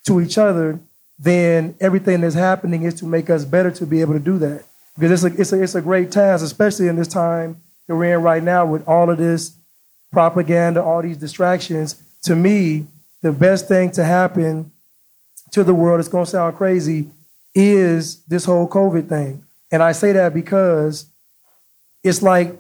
[0.06, 0.80] to each other,
[1.20, 4.64] then everything that's happening is to make us better to be able to do that.
[4.98, 7.58] Because it's a, it's a, it's a great task, especially in this time
[7.88, 9.54] that we're in right now with all of this
[10.12, 12.02] propaganda, all these distractions.
[12.24, 12.88] To me,
[13.22, 14.72] the best thing to happen
[15.52, 17.10] to the world, it's going to sound crazy,
[17.58, 19.44] is this whole COVID thing.
[19.72, 21.08] And I say that because
[22.04, 22.56] it's like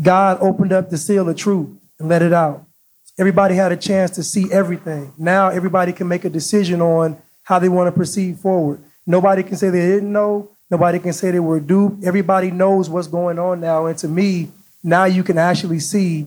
[0.00, 2.64] God opened up the seal of truth and let it out.
[3.18, 5.14] Everybody had a chance to see everything.
[5.16, 8.82] Now everybody can make a decision on how they want to proceed forward.
[9.06, 10.50] Nobody can say they didn't know.
[10.70, 12.04] Nobody can say they were duped.
[12.04, 13.86] Everybody knows what's going on now.
[13.86, 14.50] And to me,
[14.82, 16.26] now you can actually see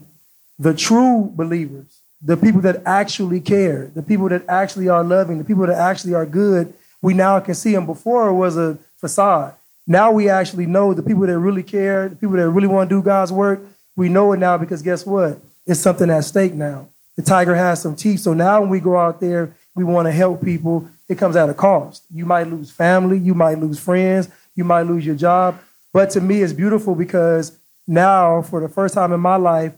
[0.58, 5.44] the true believers, the people that actually care, the people that actually are loving, the
[5.44, 6.74] people that actually are good.
[7.02, 7.86] We now can see them.
[7.86, 9.54] Before it was a facade.
[9.86, 12.96] Now we actually know the people that really care, the people that really want to
[12.96, 13.60] do God's work.
[13.96, 15.40] We know it now because guess what?
[15.66, 16.88] It's something at stake now.
[17.16, 18.20] The tiger has some teeth.
[18.20, 20.88] So now when we go out there, we want to help people.
[21.08, 22.02] It comes at a cost.
[22.12, 25.58] You might lose family, you might lose friends, you might lose your job.
[25.92, 27.56] But to me, it's beautiful because
[27.86, 29.72] now, for the first time in my life,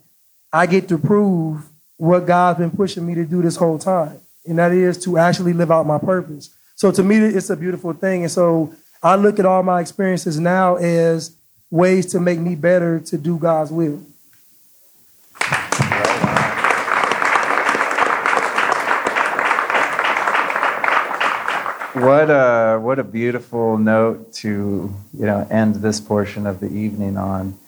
[0.52, 1.64] I get to prove
[1.96, 5.52] what God's been pushing me to do this whole time, and that is to actually
[5.52, 6.50] live out my purpose.
[6.80, 8.22] So to me, it's a beautiful thing.
[8.22, 11.36] And so I look at all my experiences now as
[11.70, 14.00] ways to make me better to do God's will.
[21.92, 27.18] What a what a beautiful note to you know end this portion of the evening
[27.18, 27.58] on.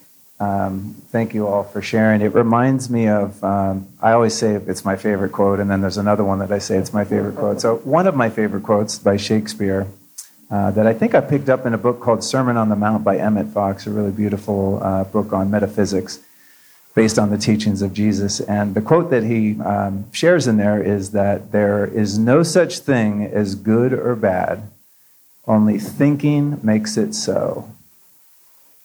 [0.43, 2.21] Um, thank you all for sharing.
[2.21, 5.97] It reminds me of um, I always say it's my favorite quote, and then there's
[5.97, 7.61] another one that I say it's my favorite quote.
[7.61, 9.87] So one of my favorite quotes by Shakespeare
[10.51, 13.03] uh, that I think I picked up in a book called Sermon on the Mount
[13.03, 16.19] by Emmett Fox, a really beautiful uh, book on metaphysics
[16.93, 18.39] based on the teachings of Jesus.
[18.41, 22.79] And the quote that he um, shares in there is that there is no such
[22.79, 24.69] thing as good or bad,
[25.47, 27.69] only thinking makes it so.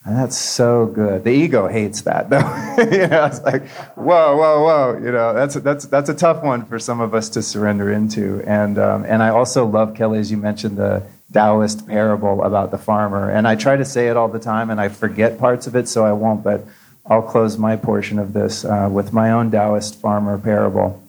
[0.04, 1.24] And that's so good.
[1.24, 2.38] The ego hates that, though.
[2.78, 3.66] you know, it's like,
[3.96, 5.00] whoa, whoa, whoa.
[5.02, 8.42] You know, that's that's that's a tough one for some of us to surrender into.
[8.46, 11.02] And um, and I also love Kelly, as you mentioned, the
[11.32, 13.30] Taoist parable about the farmer.
[13.30, 15.88] And I try to say it all the time, and I forget parts of it,
[15.88, 16.42] so I won't.
[16.42, 16.64] But
[17.04, 21.02] I'll close my portion of this uh, with my own Taoist farmer parable.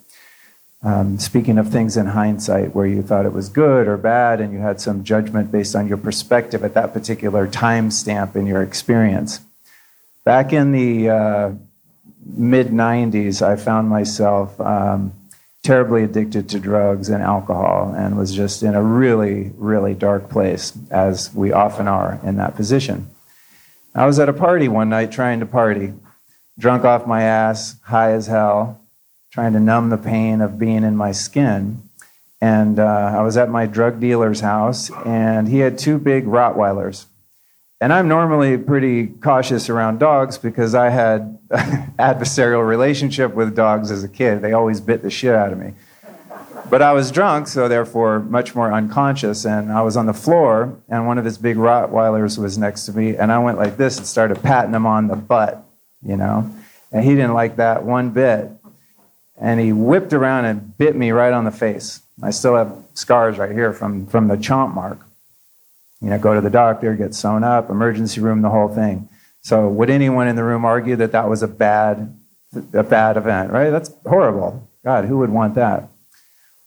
[0.81, 4.53] Um, speaking of things in hindsight where you thought it was good or bad and
[4.53, 8.64] you had some judgment based on your perspective at that particular time stamp in your
[8.64, 9.41] experience.
[10.23, 11.51] Back in the uh,
[12.26, 15.14] mid 90s, I found myself um,
[15.64, 20.72] terribly addicted to drugs and alcohol and was just in a really, really dark place,
[20.89, 23.10] as we often are in that position.
[23.93, 25.93] I was at a party one night trying to party,
[26.57, 28.80] drunk off my ass, high as hell,
[29.31, 31.81] trying to numb the pain of being in my skin.
[32.41, 37.06] And uh, I was at my drug dealer's house, and he had two big Rottweilers.
[37.81, 44.03] And I'm normally pretty cautious around dogs because I had adversarial relationship with dogs as
[44.03, 44.41] a kid.
[44.41, 45.73] They always bit the shit out of me.
[46.69, 49.45] But I was drunk, so therefore much more unconscious.
[49.45, 52.93] And I was on the floor, and one of his big Rottweilers was next to
[52.93, 53.15] me.
[53.15, 55.64] And I went like this and started patting him on the butt,
[56.01, 56.51] you know?
[56.91, 58.51] And he didn't like that one bit.
[59.40, 62.02] And he whipped around and bit me right on the face.
[62.22, 65.06] I still have scars right here from, from the chomp mark.
[66.02, 69.10] You know, go to the doctor, get sewn up, emergency room, the whole thing.
[69.41, 72.18] So, would anyone in the room argue that that was a bad,
[72.74, 73.70] a bad event, right?
[73.70, 74.68] That's horrible.
[74.84, 75.90] God, who would want that?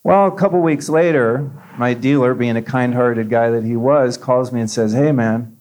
[0.04, 4.16] Well, a couple weeks later, my dealer, being a kind hearted guy that he was,
[4.16, 5.56] calls me and says, Hey, man,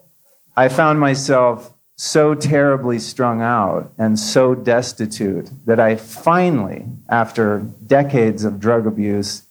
[0.56, 8.44] I found myself so terribly strung out and so destitute that I finally, after decades
[8.44, 9.42] of drug abuse,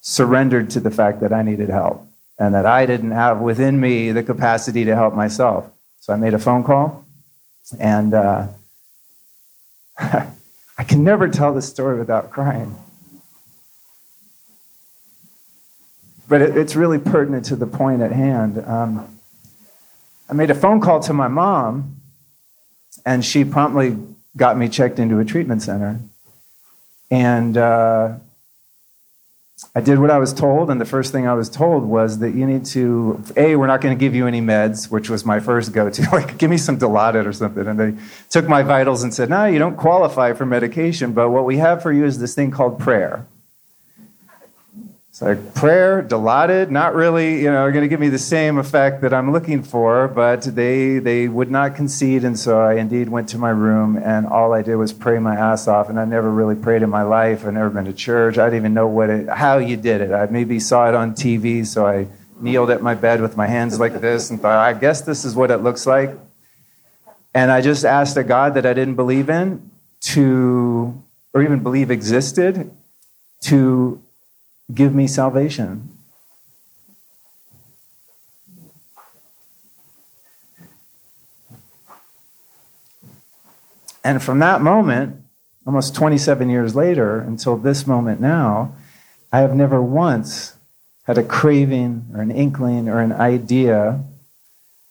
[0.00, 2.06] surrendered to the fact that I needed help
[2.38, 5.70] and that I didn't have within me the capacity to help myself.
[6.00, 7.06] So I made a phone call,
[7.78, 8.48] and uh,
[9.98, 12.76] I can never tell this story without crying.
[16.28, 18.58] But it, it's really pertinent to the point at hand.
[18.66, 19.20] Um,
[20.28, 21.96] I made a phone call to my mom,
[23.04, 23.98] and she promptly
[24.36, 26.00] got me checked into a treatment center.
[27.10, 28.14] And uh,
[29.74, 32.34] I did what I was told, and the first thing I was told was that
[32.34, 35.40] you need to, A, we're not going to give you any meds, which was my
[35.40, 36.08] first go to.
[36.12, 37.66] Like, give me some Dilaudid or something.
[37.66, 37.94] And they
[38.28, 41.82] took my vitals and said, no, you don't qualify for medication, but what we have
[41.82, 43.26] for you is this thing called prayer.
[45.22, 49.14] Like prayer, Dilaudid, not really, you know, going to give me the same effect that
[49.14, 52.24] I'm looking for, but they, they would not concede.
[52.24, 55.36] And so I indeed went to my room and all I did was pray my
[55.36, 55.88] ass off.
[55.88, 57.46] And I never really prayed in my life.
[57.46, 58.36] I've never been to church.
[58.36, 60.10] I didn't even know what it, how you did it.
[60.10, 61.64] I maybe saw it on TV.
[61.64, 62.08] So I
[62.40, 65.36] kneeled at my bed with my hands like this and thought, I guess this is
[65.36, 66.18] what it looks like.
[67.32, 69.70] And I just asked a God that I didn't believe in
[70.00, 71.00] to,
[71.32, 72.72] or even believe existed,
[73.42, 74.02] to
[74.72, 75.88] give me salvation.
[84.04, 85.16] And from that moment,
[85.66, 88.74] almost 27 years later, until this moment now,
[89.32, 90.54] I have never once
[91.04, 94.02] had a craving or an inkling or an idea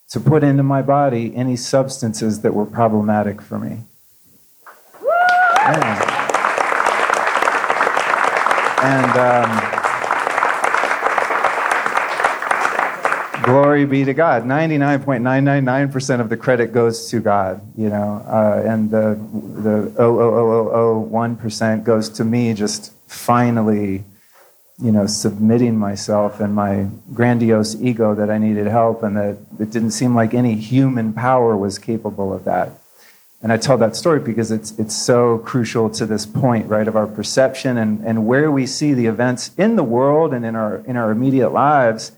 [0.09, 3.83] to put into my body any substances that were problematic for me.
[5.01, 6.21] Yeah.
[8.83, 9.60] And um,
[13.41, 14.43] glory be to God.
[14.43, 19.19] 99.999% of the credit goes to God, you know, uh, and the,
[19.61, 24.03] the 0.00001% goes to me just finally,
[24.81, 29.71] you know, submitting myself and my grandiose ego that I needed help and that it
[29.71, 32.71] didn't seem like any human power was capable of that.
[33.43, 36.95] And I tell that story because it's, it's so crucial to this point, right, of
[36.95, 40.77] our perception and, and where we see the events in the world and in our,
[40.85, 42.11] in our immediate lives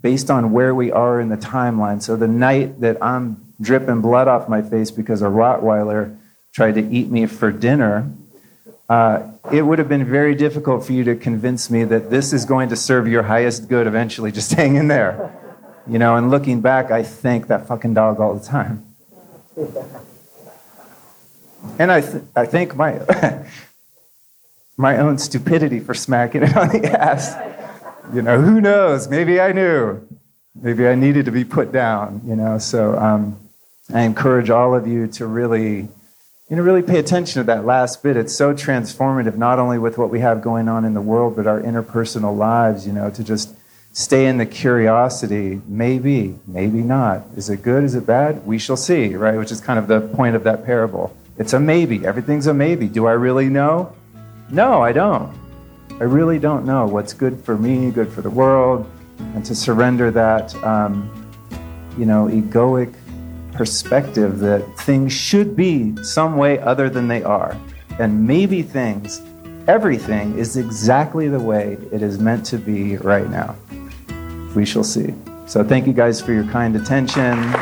[0.00, 2.00] based on where we are in the timeline.
[2.02, 6.16] So the night that I'm dripping blood off my face because a Rottweiler
[6.52, 8.10] tried to eat me for dinner,
[8.88, 12.44] uh, it would have been very difficult for you to convince me that this is
[12.44, 14.32] going to serve your highest good eventually.
[14.38, 15.34] Just hang in there.
[15.86, 18.84] You know, and looking back, I thank that fucking dog all the time.
[21.78, 23.00] And I, th- I think my,
[24.76, 27.34] my own stupidity for smacking it on the ass.
[28.12, 29.08] You know, who knows?
[29.08, 30.06] Maybe I knew.
[30.54, 32.58] Maybe I needed to be put down, you know.
[32.58, 33.38] So um,
[33.92, 35.88] I encourage all of you to really,
[36.48, 38.16] you know, really pay attention to that last bit.
[38.16, 41.46] It's so transformative, not only with what we have going on in the world, but
[41.46, 43.54] our interpersonal lives, you know, to just
[43.92, 45.60] stay in the curiosity.
[45.66, 47.24] Maybe, maybe not.
[47.36, 47.84] Is it good?
[47.84, 48.46] Is it bad?
[48.46, 49.36] We shall see, right?
[49.36, 51.14] Which is kind of the point of that parable.
[51.36, 52.06] It's a maybe.
[52.06, 52.88] Everything's a maybe.
[52.88, 53.94] Do I really know?
[54.50, 55.47] No, I don't.
[56.00, 58.88] I really don't know what's good for me, good for the world,
[59.18, 61.10] and to surrender that, um,
[61.98, 62.94] you know, egoic
[63.52, 67.56] perspective that things should be some way other than they are.
[67.98, 69.20] And maybe things,
[69.66, 73.56] everything is exactly the way it is meant to be right now.
[74.54, 75.14] We shall see.
[75.46, 77.52] So thank you guys for your kind attention.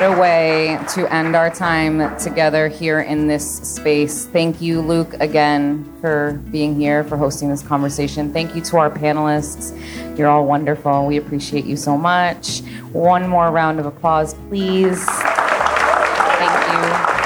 [0.00, 4.24] What a way to end our time together here in this space.
[4.24, 8.32] Thank you, Luke, again for being here, for hosting this conversation.
[8.32, 9.76] Thank you to our panelists.
[10.16, 11.04] You're all wonderful.
[11.04, 12.60] We appreciate you so much.
[12.92, 15.04] One more round of applause, please.
[15.04, 17.20] Thank you.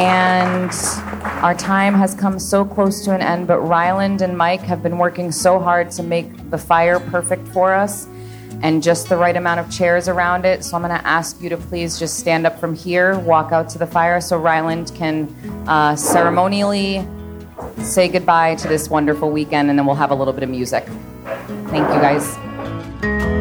[0.00, 1.03] And
[1.44, 4.96] our time has come so close to an end, but Ryland and Mike have been
[4.96, 8.08] working so hard to make the fire perfect for us
[8.62, 10.64] and just the right amount of chairs around it.
[10.64, 13.68] So I'm going to ask you to please just stand up from here, walk out
[13.68, 15.28] to the fire so Ryland can
[15.68, 17.06] uh, ceremonially
[17.82, 20.86] say goodbye to this wonderful weekend, and then we'll have a little bit of music.
[21.68, 23.33] Thank you, guys.